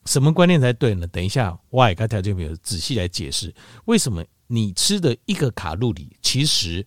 [0.03, 1.07] 什么观念才对呢？
[1.07, 6.85] 等一下，我也该条件没有仔细来解释为什么你吃的一个卡路里其实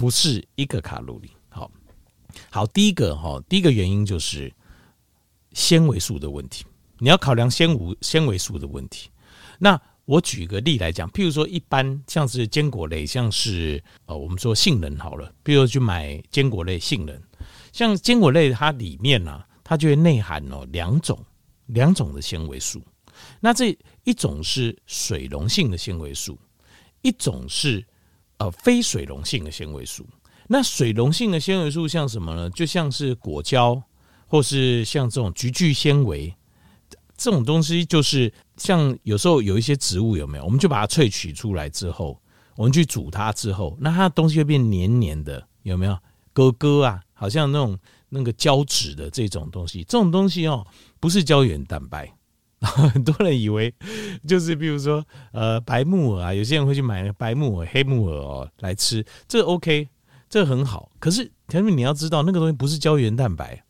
[0.00, 1.30] 不是一个卡路里。
[1.50, 1.70] 好，
[2.48, 4.50] 好，第一个哈，第一个原因就是
[5.52, 6.64] 纤维素的问题，
[6.98, 9.10] 你要考量纤维纤维素的问题。
[9.58, 17.22] 那我举个例来讲，譬如说，一般像是坚果类，像是呃，我们说杏仁好了，譬如去买坚果类杏仁，
[17.70, 21.22] 像坚果类它里面呢、啊，它就会内含哦两种。
[21.66, 22.82] 两种的纤维素，
[23.38, 26.36] 那这一种是水溶性的纤维素，
[27.02, 27.86] 一种是
[28.40, 30.04] 呃非水溶性的纤维素。
[30.48, 32.50] 那水溶性的纤维素像什么呢？
[32.50, 33.80] 就像是果胶，
[34.26, 36.34] 或是像这种菊苣纤维
[37.16, 40.44] 这种东西，就是像有时候有一些植物有没有？
[40.44, 42.20] 我们就把它萃取出来之后，
[42.56, 45.96] 我们去煮它之后，那它的东西会变黏黏的，有没有？
[46.32, 50.66] 咯咯啊，好像那种那个胶质的这种东西，这种东西哦。
[50.98, 52.12] 不是胶原蛋白，
[52.92, 53.74] 很多人以为
[54.28, 59.88] 就是比如说呃白木耳啊，有些人会去买白木耳、黑木耳哦来吃，这 OK，
[60.28, 60.90] 这很好。
[60.98, 63.64] 可是前面你要知道，那个东西不是胶原蛋白，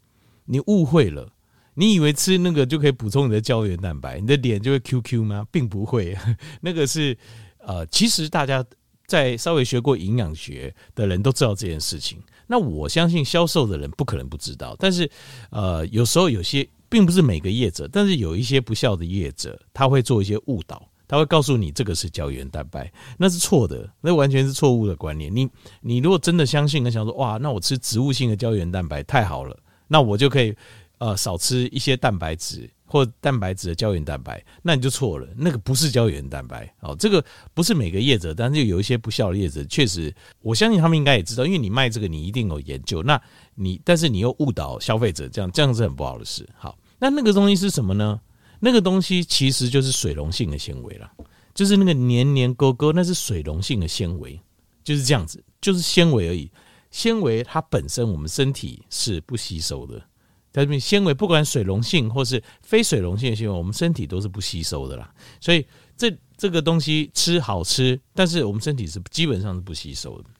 [0.46, 1.28] 你误会了，
[1.74, 5.46] 你以为吃那个就可以补充你的胶原蛋白，你的脸就会 QQ 吗？
[5.52, 6.18] 并不会，
[6.60, 7.16] 那个是
[7.60, 8.64] 呃，其实大家
[9.06, 12.20] 在稍微学过营养学的人都知道这件事情。
[12.48, 15.08] 那我相信销售的人不可能不知道，但是
[15.50, 16.68] 呃，有时候有些。
[16.90, 25.34] 并不是每个业者，但是有一些不肖的业者，他会做一些误导，他会告诉你这个是胶原蛋白，那是错的，那完全是错误的观念。
[25.34, 25.48] 你
[25.80, 30.54] 你如果真的相信，跟想说哇，那我吃植物性的胶原蛋白太好了，那我就可以
[30.98, 37.24] 呃少吃一些蛋白质或蛋白质的胶原蛋白，那你就错了，那个不是胶原蛋白哦，这个
[37.54, 43.22] 不是每个业者，但是有一些不孝的业者，确实我相信他们应该也知道，因为你卖这个，你一定有研究，那
[43.54, 46.44] 你但是你又误导消费者，这样这样是很不好的事。
[46.58, 46.76] 好。
[47.02, 48.20] 那那个东西是什么呢？
[48.58, 51.10] 那个东西其实就是水溶性的纤维了，
[51.54, 54.38] 就是那个黏黏勾勾，那是水溶性的纤维，
[54.84, 56.50] 就是这样子，就是纤维而已。
[56.90, 60.02] 纤维它本身我们身体是不吸收的，
[60.52, 65.12] 在这边纤维不管水溶性或是非水溶性的纤维，我们身体都是不吸收的啦。
[65.40, 70.30] 所以这这个东西吃好吃，但是我们身体是基本上是不吸收的。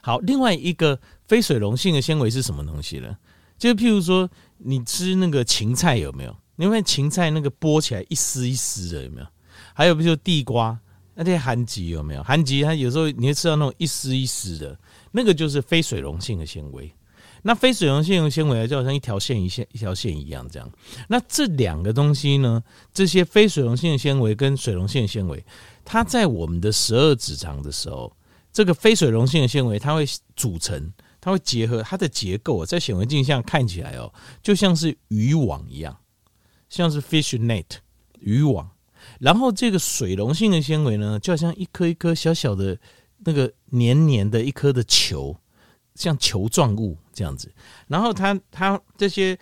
[0.00, 3.16] 好，另外一个非水溶性的纤维是什么东西呢？
[3.58, 4.28] 就譬如说。
[4.64, 6.36] 你吃那个芹菜有没有？
[6.54, 9.26] 你会芹菜那个剥起来一丝一丝的有没有？
[9.74, 10.78] 还有比如地瓜
[11.16, 12.22] 那些韩吉有没有？
[12.22, 14.78] 韩吉它有时候你会吃到那种一丝一丝的，
[15.10, 16.94] 那个就是非水溶性的纤维。
[17.42, 20.70] 那非水溶性纤维就好像一条线一线一条线一样这样。
[21.08, 22.62] 那这两个东西呢，
[22.94, 25.44] 这些非水溶性纤维跟水溶性纤维，
[25.84, 28.16] 它在我们的十二指肠的时候，
[28.52, 30.92] 这个非水溶性的纤维它会组成。
[31.24, 35.96] 它会结合它的结构，在显微镜下看起来哦，就像是渔网一样，
[36.68, 37.64] 像是 fish net
[38.18, 38.68] 渔网。
[39.20, 42.76] 然后这个水溶性的纤维呢，就好像一颗一颗小小的
[43.18, 45.36] 那个黏黏的一颗的球，
[45.94, 47.52] 像球状物这样子，
[47.86, 49.38] 然后它它这些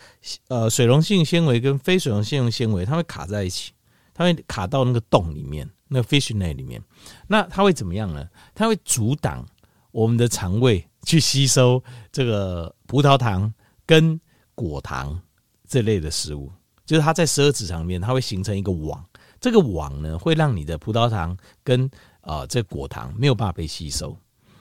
[0.48, 3.72] 呃水溶性纤维跟非水溶性纤维，它会卡在一起，
[4.12, 6.82] 它会卡到那个洞里面，那个 fissure 里面，
[7.28, 8.28] 那它会怎么样呢？
[8.54, 9.46] 它会阻挡
[9.92, 13.52] 我们的肠胃去吸收这个葡萄糖
[13.86, 14.20] 跟
[14.54, 15.20] 果糖
[15.68, 16.50] 这类的食物，
[16.84, 19.04] 就是它在十二指肠面，它会形成一个网，
[19.40, 21.88] 这个网呢会让你的葡萄糖跟
[22.20, 24.18] 啊这果糖没有办法被吸收。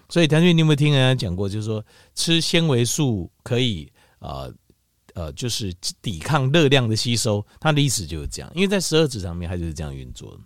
[0.09, 1.47] 所以谭俊，你有没有听人家讲过？
[1.47, 4.51] 就是说吃纤维素可以呃
[5.13, 7.45] 呃，就是抵抗热量的吸收。
[7.59, 10.37] 他的意思就是这样，因为在十二指肠面，它就是这样运作。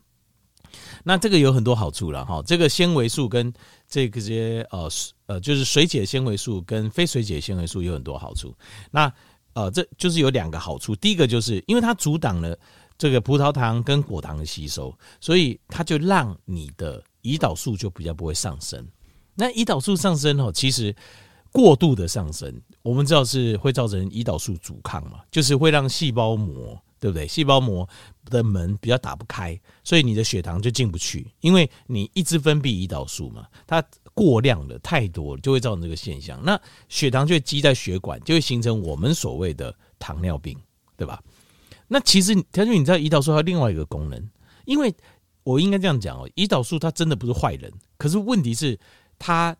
[1.04, 2.41] 那这个有很多好处了哈。
[2.45, 3.54] 这个纤维素跟
[3.88, 4.89] 这个些呃
[5.28, 8.56] 呃，就是水解纤维素跟非水解纤维素有很多好处。
[8.91, 9.13] 那
[9.54, 10.95] 呃，这就是有两个好处。
[10.95, 12.58] 第一个就是因为它阻挡了
[12.97, 18.86] 这个葡萄糖跟果糖的吸收，所以它就让你的胰岛素就比较不会上升。
[19.36, 20.96] 那胰岛素上升哦，其实
[21.52, 27.28] 过度的上升，我们知道是会造成胰岛素阻抗嘛，就是会让细胞膜，对不对？
[27.28, 27.88] 细胞膜
[28.26, 33.84] 的门比较打不开，所以你的血糖就进不去，因为你一直分泌胰岛素嘛，它
[34.15, 36.39] 过量的太多了，就会造成这个现象。
[36.43, 40.58] 那血糖就会积在血管，就会形成我们所谓的糖尿病，
[40.96, 41.22] 对吧？
[41.88, 44.30] 那其实，他说你知道胰岛素还有另外一个功能，
[44.65, 44.93] 因为
[45.43, 48.80] 我应该这样讲哦，胰岛素它真的不是坏人，可是问题是。
[49.26, 49.56] 他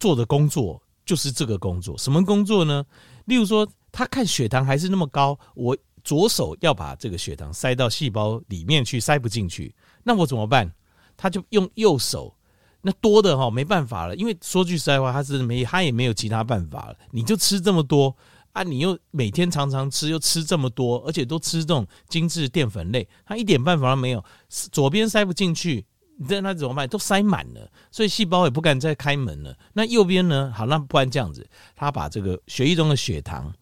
[0.00, 2.84] 做的工作就是这个工作，什么工作呢？
[3.26, 9.72] 例如说，他看血糖还是那么高，我左手要把这个血糖塞到细胞里面去，塞不进去，
[10.02, 10.68] 那我怎么办？
[11.16, 12.34] 他就用右手，
[12.82, 16.96] 那多的哈没办法了，因为说句实在话，他是没他也没有其他办法了。
[17.12, 18.12] 你就吃这么多
[18.50, 25.86] 啊，你又每天常常吃，又吃这么多，而且都吃这种精致淀粉类，他一点办法都没有，左边塞不进去。
[26.16, 26.88] 你这那怎么办？
[26.88, 29.56] 都塞满了，所以细胞也不敢再开门了。
[29.72, 30.52] 那右边呢？
[30.54, 33.52] 好，那不然这样子，他把这个血液中的血糖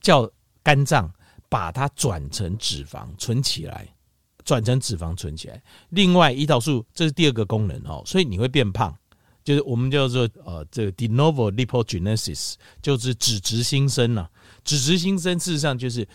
[0.00, 0.30] 叫
[0.62, 1.10] 肝脏
[1.48, 3.88] 把它转成脂肪存起来，
[4.44, 5.62] 转成脂肪存起来。
[5.88, 8.94] 另外，胰岛素这是第二个功能哦，所以你会变胖，
[9.42, 14.28] 就是我们叫做呃这个 de novo lipogenesis，就是脂质新生呐。
[14.64, 16.06] 脂质新生事实上就是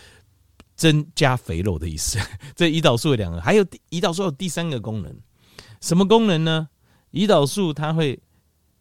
[0.76, 2.20] 增加肥肉的意思。
[2.56, 5.18] 这胰岛素有两个，还有胰岛素有第三个功能。
[5.82, 6.70] 什么功能呢？
[7.12, 8.18] 胰岛素它会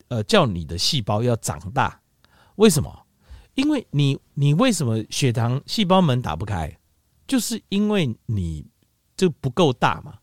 [0.09, 2.01] 呃叫你的细胞要长大，
[2.57, 3.07] 为什么？
[3.55, 6.79] 因为你你为什么血糖细胞门打不开？
[7.27, 8.65] 就是因为你
[9.17, 10.19] 就不够大嘛，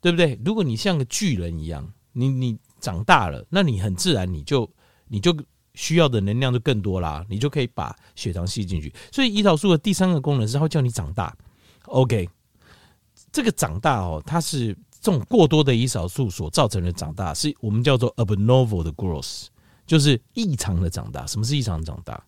[0.00, 0.40] 对不对？
[0.44, 4.68] 如果你像个巨人一样，你你长大了，那你很自然你就
[5.06, 5.36] 你就
[5.74, 8.92] 需要的能量就更多啦，你就可以把血糖吸进去。
[9.12, 11.36] 所以胰岛素的第三个功能是它会叫你长大。
[11.84, 12.28] OK，
[13.30, 14.76] 这个长大哦，它是。
[15.04, 19.48] 这种过多的胰岛素所造成的长大，是我们叫做 abnormal 的 growth，
[19.86, 21.26] 就是异常的长大。
[21.26, 22.24] 什么是异常的长大？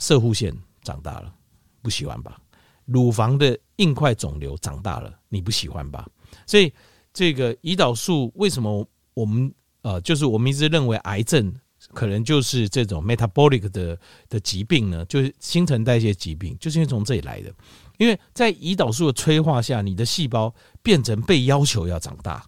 [0.00, 0.52] 射护腺
[0.82, 1.32] 长大了，
[1.80, 2.40] 不喜欢吧？
[2.86, 6.08] 乳房的硬块肿瘤长大了，你不喜欢吧？
[6.44, 6.72] 所以
[7.12, 11.54] 这个胰岛素为什么我们呃，就是我们一直认为癌症
[11.94, 13.96] 可能就是这种 metabolic 的
[14.28, 15.04] 的疾病呢？
[15.04, 17.54] 就是新陈代谢疾病，就是因为从这里来的。
[18.00, 22.42] 因为在胰岛素的催化下，你的细胞变成被要求要长大。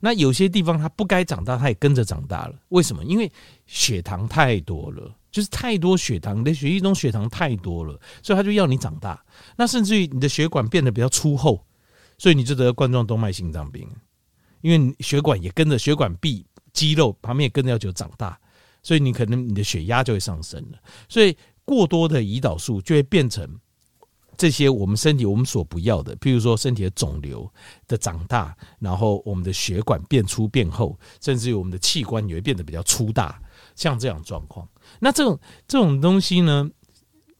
[0.00, 2.56] 那有些地方它不该长大，它也跟着长大了。
[2.70, 3.04] 为什么？
[3.04, 3.30] 因为
[3.66, 9.24] 血糖太多了，就是太多血糖，你的血液中血糖太多了，所以它就要你长大。
[9.56, 11.64] 那甚至于你的血管变得比较粗厚，
[12.18, 13.88] 所以你就得冠状动脉心脏病，
[14.60, 18.36] 因为血管也跟着血管壁肌肉旁边也跟着要求长大，
[18.82, 20.78] 所以你可能你的血压就会上升了。
[21.08, 23.48] 所以过多的胰岛素就会变成。
[24.36, 27.50] 这些我们身体我们所不要的，譬如说身体的肿瘤
[27.88, 33.40] 的长大，然后我们的血管变粗变厚，甚至于我们的器官也会变得比较粗大，
[33.74, 34.68] 像这样状况。
[35.00, 36.68] 那这种这种东西呢，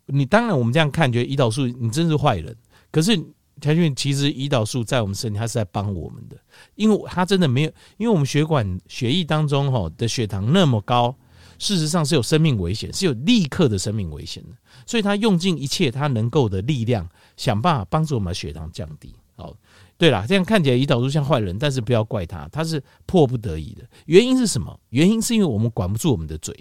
[0.07, 2.57] 你当然我们这样看，觉得胰岛素你真是坏人。
[2.91, 3.17] 可是
[3.61, 6.37] 条件其实胰岛素在我们身体它是在帮我们的，
[6.75, 11.17] 因为它真的没有，因为我们血管血液当中哈的血糖那么高。
[11.59, 14.51] 事实上是有生命危险，是有立刻的生命危险的，
[14.87, 19.15] 所以他用尽一切他能够的力量，想办法帮助我们血糖降低。
[19.37, 19.55] 好，
[19.99, 23.83] 对了，这样看起来胰岛素像坏人，但是不要怪他，他是迫不得已的。
[24.07, 24.79] 原因是什么？
[24.91, 26.59] 原因是因为我们管不住我们的嘴，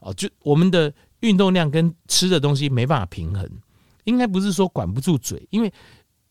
[0.00, 3.48] 哦，就我们的运动量跟吃的东西没办法平衡。
[4.04, 5.72] 应该不是说管不住嘴，因为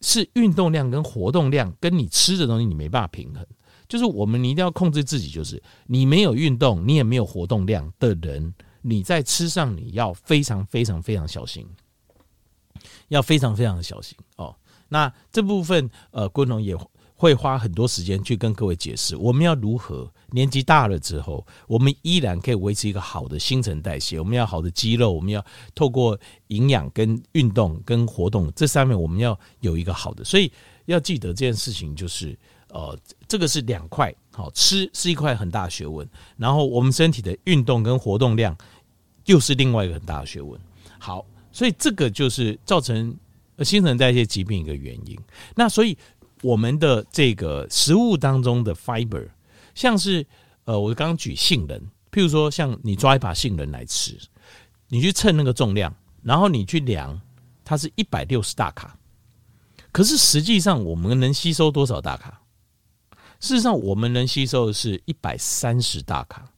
[0.01, 3.43] 是运动量跟活动量跟你吃的东西你没办法平衡。
[3.87, 11.67] 就是我们你一定要控制自己，就是你没有运动，你也没有活动量的人，你在吃上你要非常非常非常小心，
[13.09, 14.55] 要非常非常的小心哦。
[14.89, 16.75] 那这部分呃，昆龙也
[17.15, 24.19] 会花很多时间去跟各位解释，我们要如何年纪大了之后，我们依然可以维持一个好的新陈代谢。
[24.19, 25.43] 我们要好的肌肉，我们要
[25.73, 30.23] 透过营养、跟运动、跟活动这上面，我们要有一个好的。
[30.23, 30.51] 所以
[30.85, 32.37] 要记得这件事情，就是
[32.73, 36.05] 呃，这个是两块，好，吃是一块很大的学问，
[36.35, 38.53] 然后我们身体的运动跟活动量
[39.25, 40.59] 又是另外一个很大的学问。
[40.99, 43.15] 好，所以这个就是造成
[43.59, 45.17] 新陈代谢疾病一个原因。
[45.55, 45.97] 那所以。
[46.41, 49.29] 我们的这个食物当中的 fiber，
[49.73, 50.27] 像是
[50.65, 51.79] 呃，我刚刚举杏仁，
[52.11, 54.19] 譬如说，像你抓一把杏仁来吃，
[54.89, 57.17] 你去称那个重量，然后你去量，
[57.63, 58.97] 它是一百六十大卡，
[59.93, 62.41] 可是实际上我们能吸收多少大卡？
[63.43, 66.49] 事实上，我们能吸收的是一百三十大卡。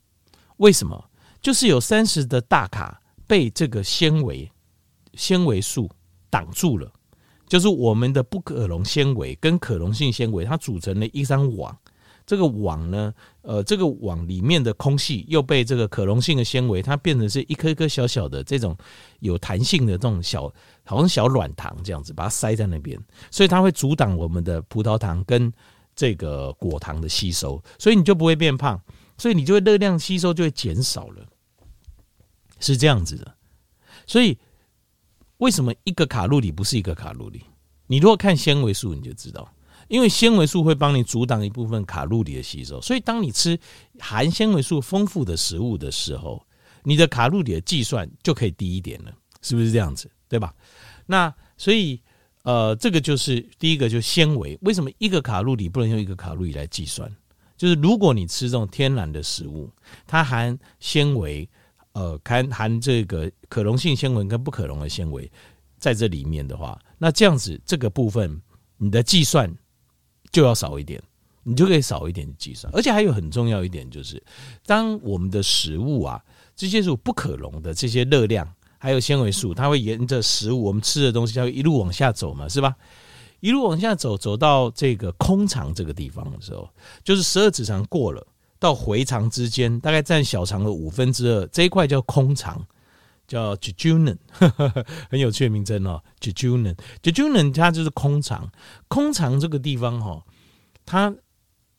[0.58, 1.04] 为什么？
[1.41, 4.48] 就是有三十的大卡被这个纤维
[5.15, 5.89] 纤维素
[6.30, 6.88] 挡住了。
[7.48, 11.76] 就是我们的不可溶纤维跟可溶性纤维，它组成了一张网。
[12.24, 18.78] 这个网呢，呃，这个网里面的空气又被这个可溶性的纤维，它变成是一颗一颗小小的这种
[19.21, 20.52] 有弹性的这种小，
[20.84, 23.00] 好像小软糖这样子，把它塞在那边，
[23.32, 25.52] 所以它会阻挡我们的葡萄糖跟
[25.96, 28.80] 这个果糖的吸收，所以你就不会变胖，
[29.18, 31.26] 所以你就会热量吸收就会减少了，
[32.60, 33.36] 是这样子的，
[34.06, 34.38] 所以。
[35.40, 37.44] 为什么一个卡路里不是一个卡路里？
[37.88, 39.54] 你如果看纤维素，你就知道，
[39.90, 43.60] 因为纤维素会帮你阻挡一部分卡路里的吸收，所以当你吃
[44.00, 46.42] 含纤维素丰富的食物的时候，
[46.84, 50.10] 你的卡路里的计算就可以低一点了，是不是这样子？
[50.30, 50.56] 对吧？
[51.06, 52.02] 那所以
[52.46, 54.58] 呃，这个就是第一个，就纤维。
[54.62, 57.14] 为什么一个卡路里不能用一个卡路里来计算？
[57.58, 59.70] 就是如果你吃这种天然的食物，
[60.08, 61.50] 它含纤维。
[61.98, 65.32] 呃，含含这个可溶性纤维跟不可溶的纤维
[65.78, 68.42] 在这里面的话，那这样子这个部分
[68.76, 69.50] 你的计算
[70.30, 71.02] 就要少一点，
[71.44, 72.70] 你就可以少一点计算。
[72.76, 74.22] 而且还有很重要一点就是，
[74.66, 76.22] 当我们的食物啊，
[76.54, 78.46] 这些是不可溶的这些热量
[78.86, 82.76] 还有纤维素，它会沿着食物我们吃的东西，它会一路往下走嘛，是吧？
[83.39, 86.69] 一路往下走，走到这个空肠这个地方的时候，
[87.04, 88.24] 就是十二指肠过了。
[88.60, 92.63] 到回肠之间，大概占小肠的五分之二，这一块叫空肠，
[93.28, 94.17] 叫 jejunum，
[95.10, 96.00] 很有趣的名称哦。
[96.21, 98.48] jejunum，jejunum 它就是空肠。
[98.88, 100.24] 空肠这个地方哈，
[100.86, 101.12] 它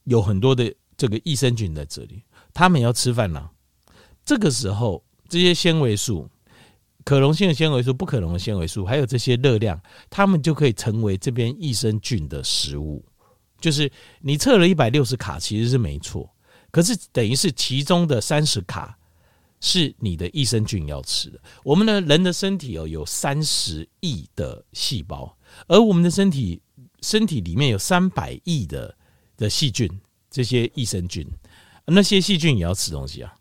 [0.05, 3.53] 有很多的这个益生菌在这里，他们要吃饭了。
[4.25, 6.29] 这个时候，这些纤维素、
[7.07, 13.05] 可溶性的纤维素、不可溶的纤维素，还有这些热量，它们就可以成为这边益生菌的食物。
[13.61, 13.88] 就是
[14.21, 16.29] 你测了一百六十卡，其实是没错。
[16.73, 18.99] 可是等于是其中的三十卡
[19.61, 21.40] 是你的益生菌要吃的。
[21.62, 25.33] 我们的人的身体哦，有三十亿的细胞，
[25.69, 26.61] 而我们的身体
[27.03, 28.92] 身体里面有三百亿的
[29.37, 29.88] 的细菌，
[30.29, 31.25] 这些益生菌，
[31.85, 33.33] 那些细菌也要吃东西啊。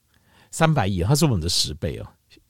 [0.51, 2.07] 三百亿，它是我们的十倍哦。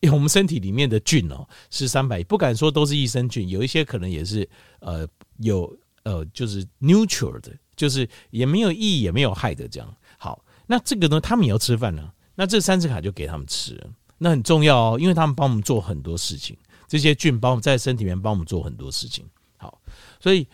[0.10, 4.48] 我们身体里面的菌哦是三百亿，不敢说都是益生菌，有一些可能也是
[4.80, 9.98] 呃有呃就是 neutral 的，就是也没有益也没有害的这样。
[10.18, 12.12] 好那这个呢，他们也要吃饭呢。
[12.36, 13.82] 那这三次卡就给他们吃，
[14.18, 16.58] 那很重要哦，因为他们帮我们做很多事情。
[16.88, 19.26] 这些菌帮我们在身体里面帮我们做很多事情。
[19.58, 19.82] 好，
[20.20, 20.48] 所以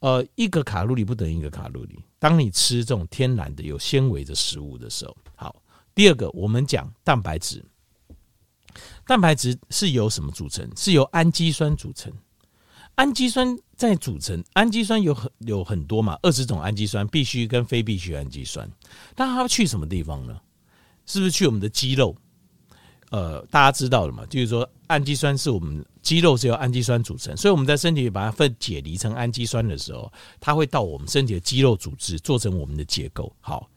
[0.00, 1.98] 呃，一个卡路里不等于一个卡路里。
[2.18, 5.62] 当你吃这种天然的有纤维的食物的时候，好。
[5.94, 7.64] 第二个，我们讲蛋白质。
[9.06, 10.68] 蛋白质是由什么组成？
[10.76, 12.12] 是由氨基酸组成。
[12.96, 18.68] 氨基酸在组成，氨基酸有很有很多嘛，二十种氨基酸，必须跟非必需氨基酸。
[19.16, 20.40] 那它去什么地方呢？
[21.04, 22.16] 是不是去我们的肌肉？
[23.10, 24.26] 呃，大家知道了嘛？
[24.26, 33.32] 就是说，氨基酸是我们肌肉是由氨基酸组成，所以我们在身体里把它分解离成氨基酸的时候，它会到我们身体的肌肉组织，做成我们的结构。
[33.40, 33.70] 好，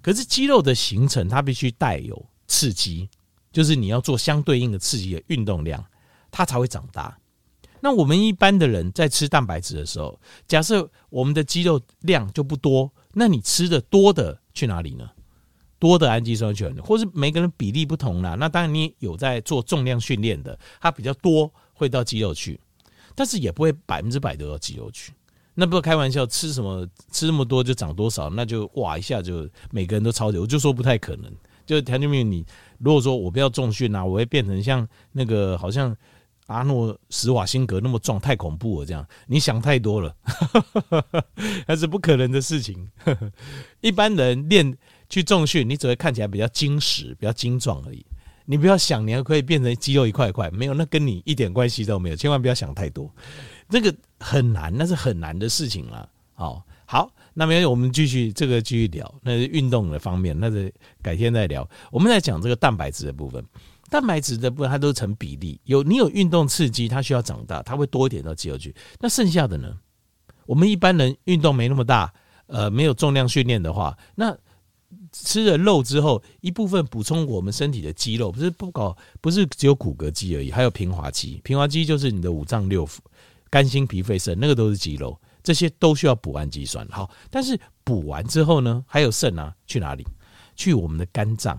[0.00, 3.08] 可是肌肉的形成，它必须带有刺激，
[3.52, 5.84] 就是你要做相对应的刺激的运动量，
[6.30, 7.18] 它才会长大。
[7.80, 15.08] 那我们一般的人在吃蛋白质的时候，假设我们的肌肉量就不多，那你吃的多的去哪里呢？
[15.78, 16.80] 多的氨基酸去哪里？
[16.80, 18.34] 或是每个人比例不同啦。
[18.34, 22.60] 那当然你有在做重量训练的，它比较多会到肌肉去，
[23.14, 25.14] 但是也不会百分之百都到肌肉去。
[25.54, 28.28] 那不开玩笑，吃什么吃那么多就长多少？
[28.28, 31.32] 那就哇一下就每个人都超级，我就说不太可能。
[31.64, 32.44] 就条件没有你，
[32.80, 35.96] 如果说我不要重训啊，我会变成像那个好像。
[36.46, 38.84] 阿诺·施瓦辛格那么壮，太恐怖了！
[38.84, 40.12] 这样你想太多了，
[41.64, 42.88] 那是不可能的事情。
[43.80, 44.76] 一般人练
[45.08, 48.04] 去重训，你只会看起来比较精实、比较精壮而已。
[48.46, 52.16] 你不要想你还可以变成肌肉一块一块，没有，那跟你一点关系都没有。
[52.16, 53.08] 千万不要想太多，
[53.68, 56.10] 那个很难，那是很难的事情了。
[56.34, 61.64] 好，好，那么我们继续这个继续聊，那是运动的方面，那是改天再聊。
[61.92, 63.44] 我们在讲这个蛋白质的部分，
[63.88, 68.74] 蛋白质的部分它都成比例，有你有运动刺激，它需要长大，它会多一点到肌肉去。
[68.98, 69.72] 那剩下的呢？
[70.46, 72.12] 我们一般人运动没那么大，
[72.48, 74.36] 呃，没有重量训练的话，那。
[75.12, 81.40] 吃了肉之后，一部分补充我们身体的肌肉，不是不搞，不是只有骨骼肌而已，还有平滑肌。
[81.44, 82.98] 平滑肌就是你的五脏六腑、
[83.48, 86.86] 肝、心、脾、肺、肾，那个都是肌肉，这些都需要补氨基酸。
[86.88, 90.06] 好，但是补完之后呢，还有肾啊，去哪里？
[90.56, 91.58] 去我们的肝脏，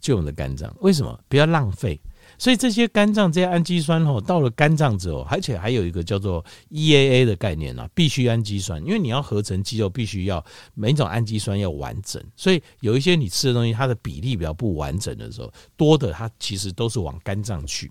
[0.00, 0.74] 去我们的肝脏。
[0.80, 1.18] 为什么？
[1.28, 2.00] 不要浪费。
[2.38, 10.44] 所以这些肝脏这些氨基酸哦，到了肝脏之后，而且还有一个叫做 EAA 的概念啊，必需氨基酸，因为你要合成肌肉，必须要
[10.74, 12.22] 每一种氨基酸要完整。
[12.36, 17.90] 所以有一些你吃的东西，它的比例比较不完整的时候，多的它其实都是往肝脏去。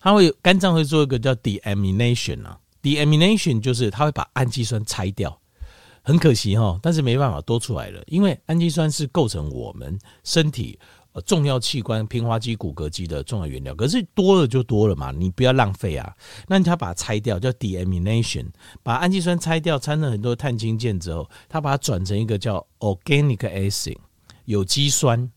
[0.00, 5.38] 它会肝脏会做一个叫 deamination 啊，deamination 就是它会把氨基酸拆掉。
[6.02, 10.78] 很可惜哈，但是没办法多出来了，因为氨基酸是构成我们身体。
[11.12, 16.14] 呃，重要器官平滑肌、骨骼肌的重要原料，可是多了就多了嘛，你不要浪费啊。
[16.46, 18.46] 那你要把它拆掉，叫 deamination，
[18.84, 23.96] 把氨基酸拆掉，掺了很多碳氢键之后，它把它转成一个叫 organic acid
[24.44, 25.28] 有机酸。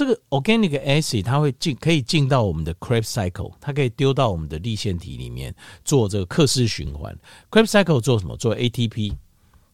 [0.00, 7.14] 这个 organic acid 它会进，可以进到我们的 Krebs cycle，它可以丢到我们的立腺体里面做这个克氏循环。
[7.50, 8.34] Krebs cycle 做什么？
[8.38, 9.12] 做 ATP，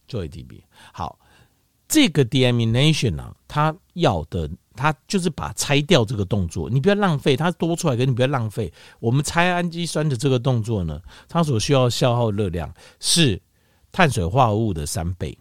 [0.05, 0.63] 做 ATP。
[0.91, 1.17] 好，
[1.87, 4.49] 这个 deamination 啊，它要的。
[4.75, 8.71] 它就是把拆掉这个动作，你不要浪费，它多出来，给你不要浪费。
[8.99, 13.41] 我们拆氨基酸的这个动作呢，它所需要消耗热量是
[13.91, 15.35] 碳水化合物的三倍。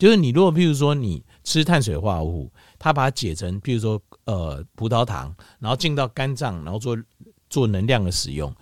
[0.00, 6.96] 就是你如果譬如说你吃碳水化合物，它把它解成譬如说呃葡萄糖，然后进到肝脏，然后做
[7.48, 8.54] 做能量的使用，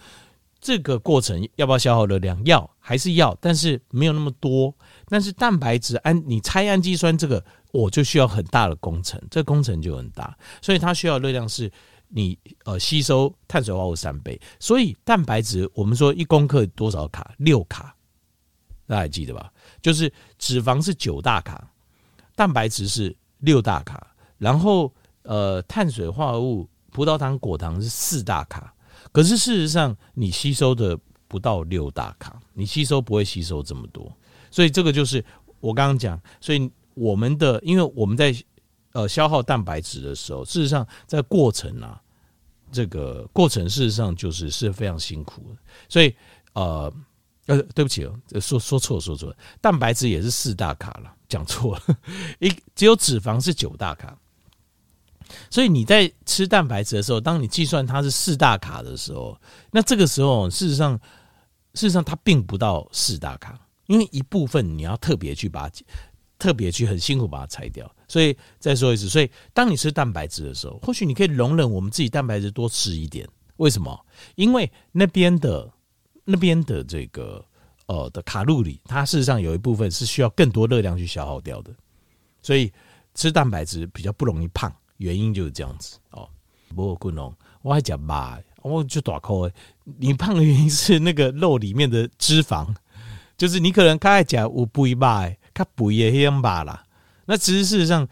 [0.61, 2.40] 这个过程要不要消耗热量？
[2.44, 4.74] 要，还是要，但是没有那么多。
[5.06, 7.44] 但是蛋白质氨，你拆氨基酸这个。
[7.72, 11.70] 我就需要很大的工程，这工程就很大，所以它需要热量是
[12.08, 14.40] 你呃吸收碳水化合物三倍。
[14.58, 17.32] 所以蛋白质我们说一公克多少卡？
[17.38, 17.94] 六卡，
[18.88, 19.52] 大家还记得吧？
[19.80, 21.70] 就是脂肪是九大卡，
[22.34, 24.04] 蛋白质是六大卡，
[24.36, 24.92] 然后
[25.23, 28.75] 呃碳水化合物葡萄糖、果糖是四大卡。
[29.12, 30.99] 可是事实上你吸收的
[31.29, 34.12] 不到六大卡，你吸收不会吸收这么多。
[34.51, 35.25] 所以这个就是
[35.61, 36.71] 我刚刚讲，所以。
[36.95, 38.35] 我们的，因为我们在
[38.93, 41.99] 呃消耗蛋白质的时候，事实上在过程啊，
[42.71, 45.57] 这个过程事实上就是是非常辛苦的。
[45.89, 46.14] 所以
[46.53, 46.93] 呃
[47.47, 51.83] 呃，对不起哦，说说错说错了，蛋白质也是四大卡了，讲错了，
[52.39, 54.18] 一只有脂肪是九大卡。
[55.51, 59.39] 所以你在吃蛋白质的时候，当你计算它是四大卡的时候，
[59.70, 60.95] 那这个时候事实上
[61.74, 65.85] 事实上它并不到四大卡，因为一部分你要特别去把它。
[66.41, 73.28] 特别去很辛苦把它拆掉，所以再说一次，所以当你吃蛋白质的时候，或许你可以容忍我们自己蛋白质多吃一点。
[73.59, 74.07] 为什么？
[74.37, 75.70] 因为那边的
[76.24, 77.45] 那边的这个
[77.89, 81.74] 呃的卡路里，它事实上有一部分是需要更多热量去消耗掉的，
[82.41, 82.72] 所以
[83.14, 86.28] 吃蛋白质比较不容易胖，原因就是这样子哦。
[86.68, 89.51] 不过，滚龙，我还讲嘛，我就大口，
[89.98, 92.74] 你胖的原因是那个肉里面的脂肪，
[93.36, 95.36] 就是你可能刚才讲我不一卖。
[95.53, 96.84] 它补也一样罢了。
[97.26, 98.09] 那其实事实上，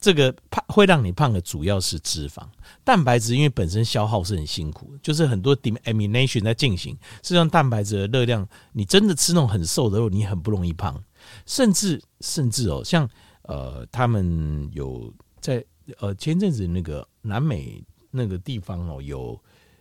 [0.00, 2.42] 这个胖会让你胖的主要是脂肪，
[2.82, 6.94] 蛋白质因为本身消耗是很辛苦，就是很多 d e m i n a t i o n 在进行。
[7.22, 11.00] 事实上，蛋白质的热量，你真的吃那种很瘦的肉，你很不容易胖。
[11.46, 13.08] 甚至甚至哦，像
[13.42, 15.64] 呃，他们有在
[15.98, 19.40] 呃前阵子那个南美那个地方哦，有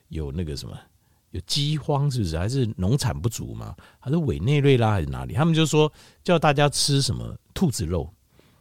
[0.09, 0.77] 有那个什么。
[1.31, 2.37] 有饥荒是不是？
[2.37, 3.75] 还是农产不足吗？
[3.99, 5.33] 还是委内瑞拉还是哪里？
[5.33, 5.91] 他们就说
[6.23, 8.09] 叫大家吃什么兔子肉，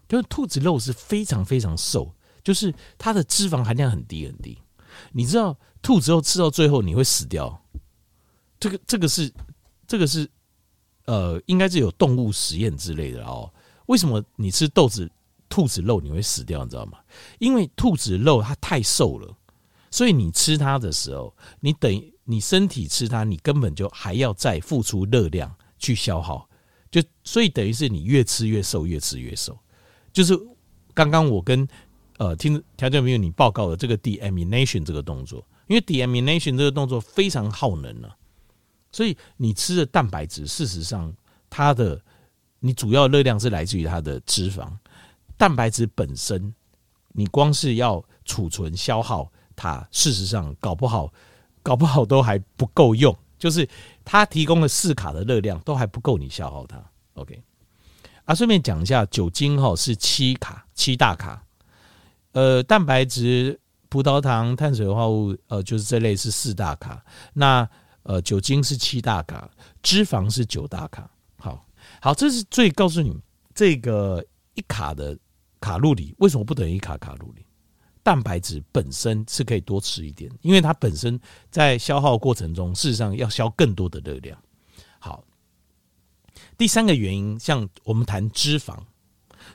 [0.08, 4.58] 就是兔子肉是非常非常瘦，就是它的脂肪含量很低很低。
[5.12, 7.62] 你知道兔子肉吃到最后你会死掉？
[8.58, 9.32] 这个这个是
[9.86, 10.28] 这个是
[11.04, 13.50] 呃，应该是有动物实验之类的哦。
[13.86, 15.08] 为什么你吃豆子
[15.56, 16.62] 兔子肉你会死掉？
[16.64, 16.98] 你知道吗？
[17.38, 19.34] 因为兔子肉它太瘦了，
[19.90, 22.12] 所以你吃它的时候，你等于。
[22.28, 25.48] 你身体吃它，你根本就还要再付出热量
[25.78, 26.48] 去消耗，
[26.90, 29.56] 就所以等于是你越吃越瘦，越吃越瘦。
[30.12, 30.36] 就是
[30.92, 31.64] 刚刚我跟
[32.18, 38.10] 呃听条件朋友你报告的这个 deamination 这个动作，因为 deamination 这个动作非常耗能啊，
[38.90, 41.14] 所以你吃的蛋白质，事实上
[41.48, 42.02] 它的
[42.58, 44.68] 你主要热量是来自于它的脂肪，
[45.36, 46.54] 蛋白质本身
[47.12, 51.12] 你光是要储存消耗它，事实上搞不好。
[51.62, 53.68] 搞不好都还不够用，就是
[54.04, 56.80] 它提供了四卡的热量都还不够你消耗它。
[57.14, 57.42] OK，
[58.24, 61.44] 啊，顺便讲一下，酒精哈是七卡七大卡，
[62.30, 63.58] 呃，蛋白质、
[63.88, 67.04] 葡萄糖、碳水化合物，呃，就是这类是四大卡。
[67.32, 67.68] 那
[68.04, 69.50] 呃，酒精是七大卡，
[69.82, 71.10] 脂肪是九大卡。
[71.36, 71.66] 好，
[72.00, 73.20] 好，这是最告诉你
[73.52, 74.24] 这个
[74.54, 75.18] 一卡的
[75.60, 77.44] 卡路里为什么不等于卡卡路里？
[78.02, 81.18] 蛋白质本身是可以多吃一点，因为它本身
[81.50, 84.38] 在消耗过程中，事实上要消更多的热量。
[84.98, 85.24] 好。
[86.58, 88.78] 第三个原因，像我们谈脂肪，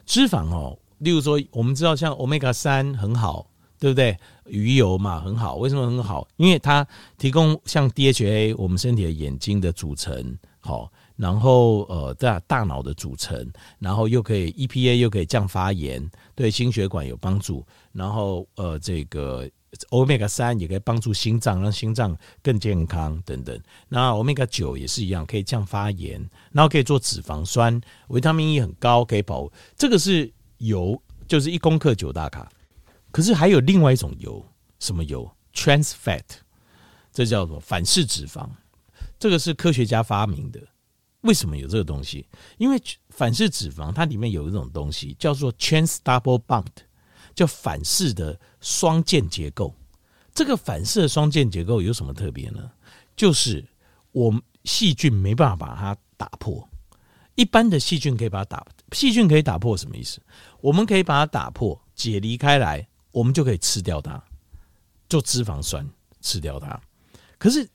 [0.05, 3.49] 脂肪哦，例如说，我们知道像 Omega 三很好，
[3.79, 4.17] 对不对？
[4.45, 6.27] 鱼油嘛很好，为什么很好？
[6.37, 6.85] 因为它
[7.17, 10.91] 提供像 DHA，我们身体的眼睛的组成，好，
[11.22, 13.47] 然后呃大大脑的组成，
[13.78, 19.47] 然后又可以 EPA 又可以降发炎，对心血管有帮助，然后呃这个。
[19.89, 22.13] Omega 三也可以帮助心脏，让心脏
[22.43, 23.57] 更健康等等。
[23.88, 26.19] 那 Omega 九也是一样，可以降发炎，
[26.51, 29.49] 然后可以做脂肪酸，维他命 E 很高，可以保。
[29.78, 32.51] 这个是油，就是一公克九大卡。
[33.13, 34.45] 可是还有另外一种油，
[34.80, 36.26] 什么油？Trans Fat，
[37.13, 38.49] 这叫做反式脂肪。
[39.17, 40.59] 这个是科学家发明的。
[41.22, 42.28] 为什么有这个东西？
[42.57, 46.67] 因为反式脂肪它里面有一种东西叫做 Trans Double Bond。
[47.34, 49.74] 叫反式的双键结构，
[50.34, 52.69] 这个反式的双键结构有什么特别呢？
[53.15, 53.65] 就是
[54.11, 56.69] 我们细菌没办法把它打破，
[57.36, 60.22] 一般的细菌可以把它打，细菌可以打破什么意思？
[60.59, 64.22] 我们可以把它打破，解离开来，我们就可以吃掉它，
[65.07, 66.78] 做脂肪酸吃掉它。
[67.38, 67.65] 可是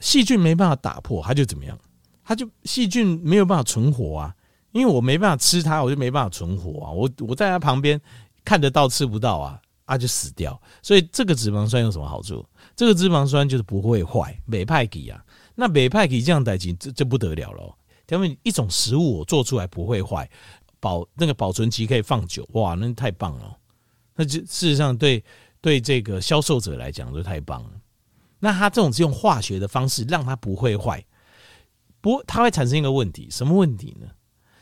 [0.00, 1.78] 细菌没办法打破，它就怎么样？
[2.26, 4.34] 它就细菌没有办法存活啊，
[4.72, 6.90] 因为我没办法吃它，我就没办法存活啊。
[6.90, 7.98] 我我在它旁边。
[8.48, 10.62] 看得到吃不到啊，啊就死掉。
[10.80, 12.46] 所以这个脂肪酸有什么好处？
[12.76, 15.20] 这个脂肪酸就是不会坏，美派给啊。
[15.56, 17.76] 那美派给这样代金，这这不得了了。
[18.06, 20.30] 他们一种食物我做出来不会坏，
[20.78, 23.58] 保那个保存期可以放久，哇，那太棒了。
[24.14, 25.24] 那就事实上对
[25.60, 27.70] 对这个销售者来讲就太棒了。
[28.38, 31.04] 那他这种是用化学的方式让它不会坏，
[32.06, 34.06] 不，它会产生一个问题，什么问题呢？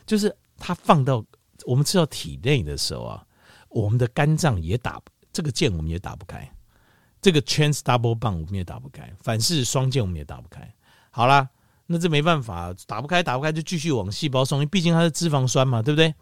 [0.06, 1.22] 就是它放到
[1.66, 3.22] 我们吃到体内的时候啊。
[3.68, 6.50] 我们的肝脏也打这个键，我们也打不开。
[7.20, 10.72] 这个 trans double bond 我们也打不开，反式双键我们也打不开。
[11.10, 11.46] 好啦，
[11.86, 16.14] 那这没办法，打不开，打不开就继续往细胞送，因为毕竟它是脂肪酸嘛，对不对？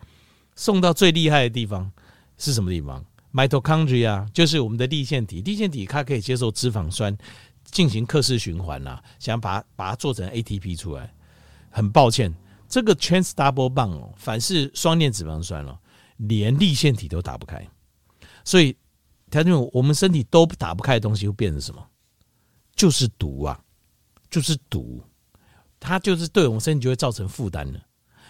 [0.56, 1.92] 送到最厉害的地方
[2.38, 3.04] 是什么地方
[3.34, 7.16] ？Mitochondria 就是我们的粒线体，粒腺体它可以接受脂肪酸
[7.64, 11.14] 进行克氏循环啦，想把它把它做成 ATP 出来。
[11.70, 12.34] 很抱歉，
[12.68, 15.78] 这个 trans double bond 哦，反式双链脂肪酸哦。
[16.18, 17.66] 连立腺体都打不开，
[18.44, 18.76] 所以
[19.28, 21.84] 他就我们身体都打不开的东西会变成什么？
[22.76, 23.60] 就是毒啊，
[24.30, 25.02] 就是毒，
[25.80, 27.80] 它就是对我们身体就会造成负担了。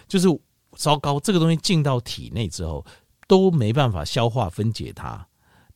[0.07, 0.27] 就是
[0.75, 2.83] 糟糕，这个东西进到体内之后
[3.27, 5.27] 都没办法消化分解它，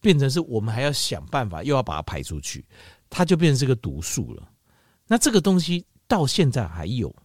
[0.01, 2.65] 变成是我们还要想办法又要把它排出去，
[3.09, 4.49] 它就变成是个毒素了。
[5.07, 7.15] 那这个东西到现在还有。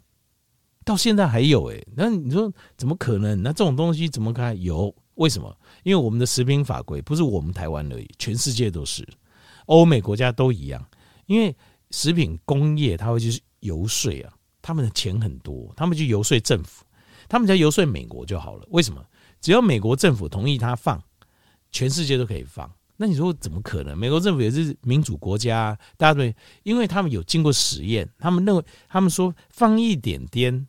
[0.85, 3.41] 到现在还有哎、欸，那你说怎么可能？
[3.41, 4.93] 那这种东西怎么可能有？
[5.15, 5.57] 为什么？
[5.85, 9.07] 因为我们的食品法规不是我们台湾而已，全世界都是，
[9.67, 10.85] 欧美国家都一样。
[11.27, 11.55] 因为
[11.93, 16.85] 食品工业它会去游说啊，他们的钱很多，他们去游说政府，
[17.29, 18.67] 他们只要游说美国就好了。
[18.71, 19.05] 为什么？
[19.41, 21.01] 只要美国政府同意他放，
[21.71, 22.69] 全世界都可以放。
[23.03, 23.99] 那你说怎么可能？
[23.99, 26.33] 美国政府也是民主国家，大家对，
[26.63, 30.69] 因为他们有经过实验，他们认为，他们说放一点点。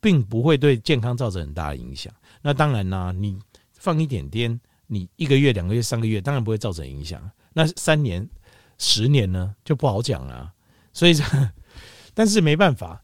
[0.00, 2.14] 并不会对健康造成很大的影响。
[2.40, 3.36] 那当然啦，你
[3.72, 7.20] 放一点点，你一个月、两个月、三个月，当然不会造成影响。
[7.52, 8.24] 那三年、
[8.78, 10.52] 十年呢，就不好讲了。
[10.92, 11.14] 所以，
[12.14, 13.02] 但是没办法，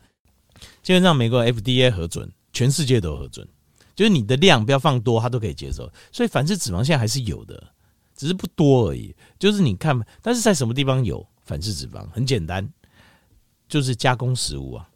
[0.84, 3.44] 基本上美国 FDA 核准，全世界都核准，
[3.96, 5.92] 就是你的量不要放多，它都可以接受。
[6.12, 7.73] 所以，凡是脂肪现在还是有的，
[8.14, 9.14] 只是不多而已。
[9.38, 12.08] 就是你看，但是在什么地方有反式脂肪？
[12.10, 12.68] 很简单，
[13.68, 14.88] 就是加工食物啊。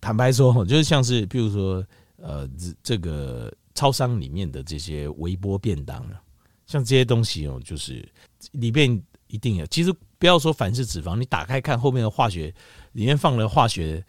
[0.00, 1.84] 坦白说，就是像是，比如说，
[2.16, 2.48] 呃，
[2.82, 6.22] 这个超商里面的这些微波便当啊，
[6.66, 8.08] 像这些东西哦，就是
[8.52, 9.66] 里面一定有。
[9.66, 12.54] 其实不要说反式脂肪，你打开看后面的化学，
[12.92, 14.04] 里面放了化学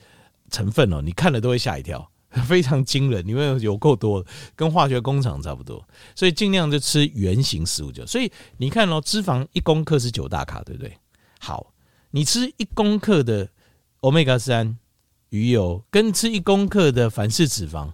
[0.51, 2.07] 成分哦，你看了都会吓一跳，
[2.47, 4.25] 非常惊人，里面有够多，
[4.55, 5.83] 跟化学工厂差不多。
[6.15, 8.05] 所以尽量就吃圆形食物就。
[8.05, 10.97] 所以你看哦，脂肪一公克是九大卡，对不对？
[11.39, 11.73] 好，
[12.11, 13.49] 你吃一公克的
[14.01, 14.77] 欧米伽三。
[15.31, 17.91] 鱼油跟吃一公克的反式脂肪，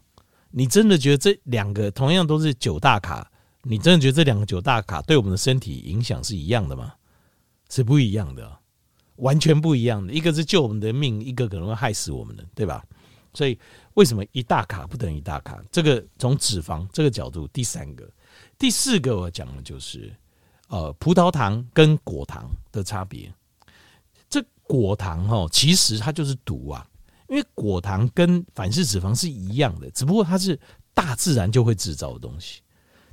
[0.51, 3.29] 你真的觉得这两个同样都是九大卡？
[3.63, 6.93] 你真的觉得这两个九大卡对我们的身体影响是一样的吗？
[7.69, 8.57] 是不一样的，
[9.17, 10.13] 完全不一样的。
[10.13, 12.85] 一个是救我们的命，一个可能会害死我们的，对吧？
[13.35, 13.59] 所以
[13.93, 15.61] 为什么一大卡不等于一大卡？
[15.71, 18.09] 这个从脂肪这个角度，第三个、
[18.57, 20.11] 第四个我讲的就是，
[20.69, 23.31] 呃，葡萄糖跟果糖的差别。
[24.29, 26.87] 这果糖哦，其实它就是毒啊，
[27.29, 30.59] 因为果糖跟反式脂肪是一样的，只不过它是
[30.93, 32.61] 大自然就会制造的东西。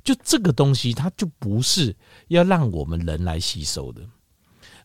[0.03, 1.95] 就这个东西，它就不是
[2.27, 4.01] 要让我们人来吸收的。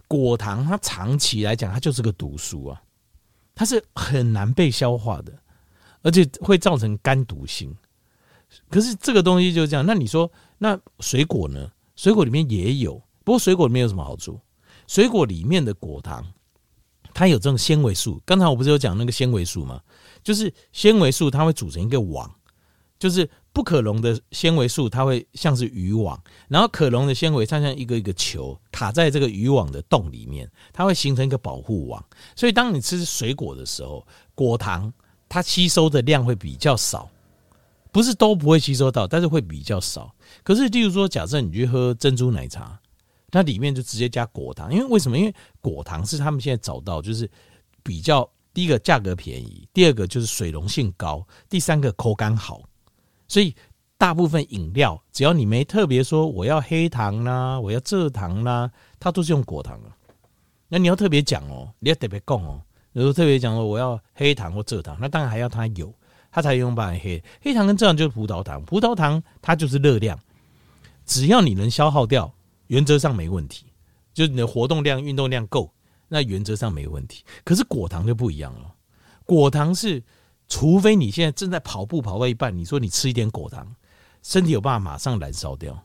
[0.06, 2.80] 果糖它长期来讲，它就是个毒素啊，
[3.58, 5.32] 它是很难被消化的，
[6.02, 7.76] 而且会造成肝毒性。
[8.70, 9.84] 可是这个东西就是这样。
[9.84, 11.68] 那你说，那水果呢？
[11.96, 12.94] 水果里面也有，
[13.24, 14.40] 不过水果里面有什么好处？
[14.86, 16.24] 水果里面的果糖，
[17.12, 18.22] 它有这种纤维素。
[18.24, 19.82] 刚才我不是有讲那个纤维素吗？
[20.22, 22.32] 就是纤维素，它会组成一个网，
[22.96, 23.28] 就是。
[23.58, 32.00] 不可溶的纤维素，它会像是渔网；然后可溶的纤维，它像一个一个球卡在这个渔网的洞里面，它会形成一个保护网。
[32.36, 34.92] 所以，当你吃水果的时候，果糖
[35.28, 37.10] 它吸收的量会比较少，
[37.90, 40.14] 不是都不会吸收到，但是会比较少。
[40.44, 42.78] 可是，例如说，假设你去喝珍珠奶茶，
[43.32, 45.18] 它里面就直接加果糖，因为为什么？
[45.18, 47.28] 因为果糖是他们现在找到就是
[47.82, 52.62] 比较第一个价格便宜，第二个就是水溶性高，第三个口感好。
[53.28, 53.54] 所以
[53.98, 59.94] 大部分饮料，只要你没特别说我要黑糖啦，我要蔗糖啦，它都是用果糖啊。
[60.68, 62.62] 那你要特别讲哦，你要特别讲哦，
[62.92, 65.92] 如果特别讲说我要黑糖或蔗糖，那当然还要它有，
[66.30, 70.18] 它才用把黑黑糖跟蔗糖就是葡萄糖，葡萄糖它就是热量，
[71.04, 72.32] 只要你能消耗掉，
[72.68, 73.66] 原则上没问题，
[74.14, 75.70] 就是你的活动量、运动量够，
[76.08, 77.24] 那原则上没问题。
[77.44, 78.72] 可是果糖就不一样了，
[79.26, 80.02] 果糖是。
[80.48, 83.74] 除非你现在正在跑步跑到一半，你说你吃一点果糖，
[84.22, 85.78] 身体有办法马上燃烧掉，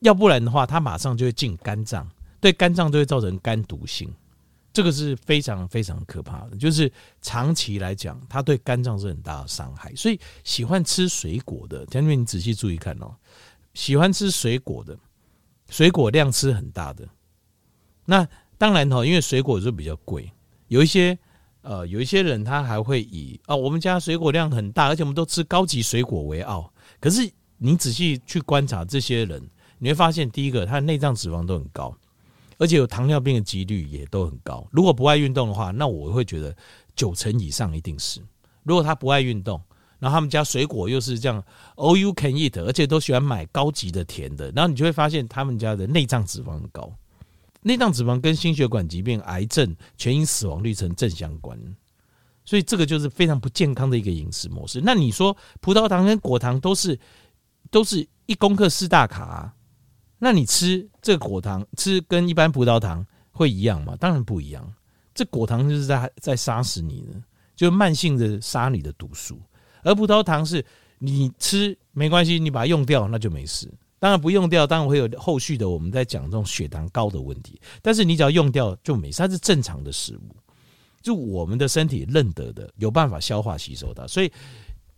[0.00, 2.08] 要不然的话，它马上就会进肝脏，
[2.40, 4.10] 对肝脏就会造成肝毒性，
[4.72, 6.56] 这个是非常非常可怕的。
[6.56, 9.94] 就是长期来讲，它对肝脏是很大的伤害。
[9.94, 13.14] 所以喜欢吃水果的，将军你仔细注意看哦，
[13.74, 14.98] 喜欢吃水果的，
[15.68, 17.06] 水果量吃很大的，
[18.06, 20.32] 那当然哈，因为水果就比较贵，
[20.68, 21.18] 有一些。
[21.66, 26.72] 呃，有一些人他还会以哦，我们家水果量很大，而且我们都吃高级水果为傲。
[27.00, 29.42] 可是你仔细去观察这些人，
[29.78, 31.92] 你会发现，第一个，他的内脏脂肪都很高，
[32.56, 34.64] 而且有糖尿病的几率也都很高。
[34.70, 36.54] 如果不爱运动的话，那我会觉得
[36.94, 38.20] 九成以上一定是。
[38.62, 39.60] 如果他不爱运动，
[39.98, 41.42] 然后他们家水果又是这样
[41.74, 46.92] all you can eat，而且都喜欢买高级的甜的，然后你就会发现他们家的内脏脂肪很高。
[47.66, 51.58] 内脏脂肪跟心血管疾病、癌症、全因死亡率成正相关，
[52.44, 54.80] 所以这个就是非常不健康的一个饮食模式。
[54.80, 56.96] 那你说葡萄糖跟果糖都是
[57.68, 59.54] 都是一公克四大卡啊，
[60.16, 63.96] 那你吃这个果糖吃跟一般葡萄糖会一样吗？
[63.98, 64.72] 当然不一样。
[65.12, 67.20] 这果糖就是在在杀死你的，
[67.56, 69.40] 就慢性的杀你的毒素，
[69.82, 70.64] 而葡萄糖是
[71.00, 73.68] 你吃没关系，你把它用掉那就没事。
[73.98, 75.68] 当然不用掉，当然会有后续的。
[75.68, 80.36] 我们在讲这种血糖高的问题，但是你只要用掉就没事，它是正常的食物，
[81.00, 84.06] 就我们的身体认得的，有办法消化吸收它。
[84.06, 84.30] 所以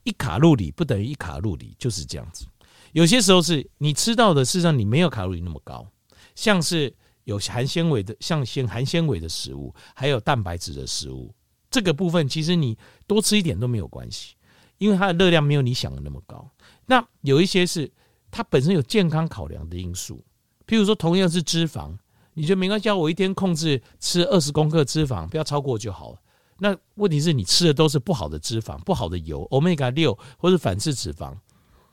[0.02, 2.44] 一卡路里不等于一卡路里，就是这样子。
[2.92, 5.86] 有些时候是你吃到的，事实上你没有卡路里那么高，
[6.34, 6.92] 像是
[7.22, 11.32] 有含纤维的，像纤含纤维的食物，还有蛋白质的食物，
[11.70, 12.76] 这个部分其实你
[13.06, 14.34] 多吃一点都没有关系，
[14.78, 16.50] 因为它的热量没有你想的那么高。
[16.84, 17.88] 那有一些是。
[18.30, 20.24] 它本身有健康考量的因素，
[20.66, 21.96] 譬如说同样是脂肪，
[22.34, 26.18] 你觉得没关系，我一天控制吃二十公克脂肪，不要超过就好了。
[26.58, 31.36] 那问题是你吃的都是不好的脂肪、不好的油，Omega 六或是反式脂肪，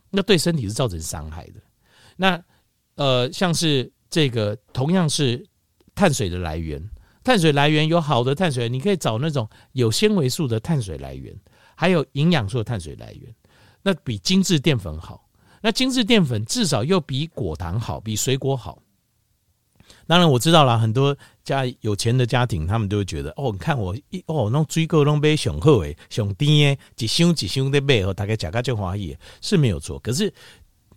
[0.09, 1.61] 那对身体是造成伤害的。
[2.17, 2.43] 那
[2.95, 5.45] 呃，像是这个同样是
[5.93, 6.83] 碳水的来源，
[7.23, 11.35] 碳水来源有好的碳水，你可以找那种有纤维素的碳水来源，
[11.75, 13.35] 还有营养素的碳水来源，
[13.83, 15.24] 那比精致淀粉好。
[15.65, 18.77] 那精致淀粉至少又比果糖好，比水果好。
[20.05, 29.97] 当然我知道了，很多家有钱的家庭，他们都会觉得哦，你看我一哦，那水果拢买上好诶，上甜诶，一箱一箱的买，大概价格就华丽，是没有错。
[29.97, 30.31] 可是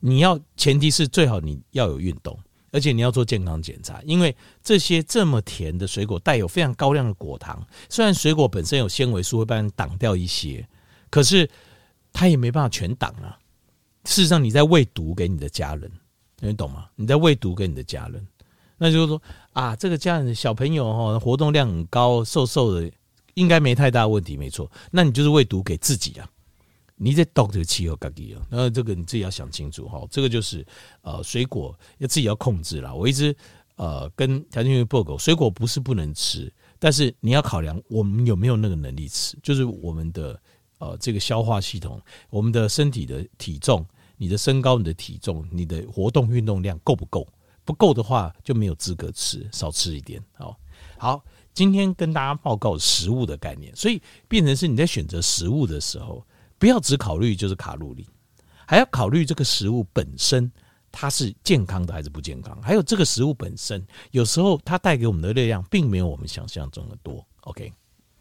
[0.01, 2.39] 你要前提是最好你要有运动，
[2.71, 7.67] 而且你要做健康检查，因为这些这么甜的水果带有非常高量的果糖。
[7.89, 10.69] 虽然水果本身有纤维素会帮你挡掉一些，
[11.09, 11.49] 可是
[12.13, 13.39] 它也没办法全挡啊。
[14.05, 15.91] 事实上，你在喂毒给你的家人，
[16.41, 16.87] 你懂吗？
[16.97, 18.27] 你在喂毒给你的家人，
[18.79, 19.21] 那就是说
[19.53, 22.91] 啊，这个家人的小朋友哈，活动量很高，瘦瘦的，
[23.35, 24.71] 应该没太大问题，没错。
[24.91, 26.29] 那你就是喂毒给自己啊！
[27.01, 30.05] 你在动这个气候感觉啊，那这个你自己要想清楚哈。
[30.11, 30.67] 这个就是
[31.03, 32.93] 呃，水果要自己要控制啦。
[32.93, 33.35] 我一直
[33.77, 40.41] 呃跟条件员报告，水果不是不能吃，但是你要考量我们有没有那个能力吃，就是我们的
[40.79, 42.01] 呃这个消化系统，
[42.31, 47.27] 我们的身体的体重，你的身高、你的体重、你的活动运动量够不够？
[47.65, 50.23] 不够的话就没有资格吃，少吃一点。
[50.33, 50.59] 好，
[50.97, 56.27] 好，今天跟大家报告食物的概念，所以变成是你在选择食物的时候，
[56.59, 58.07] 不要只考虑就是卡路里，
[58.67, 60.51] 还要考虑这个食物本身。
[60.91, 62.59] 它是健康的还是不健康？
[62.63, 67.23] 还有这个食物本身，有时候它带给我们的热量，并没有我们想象中的多。
[67.43, 67.71] OK。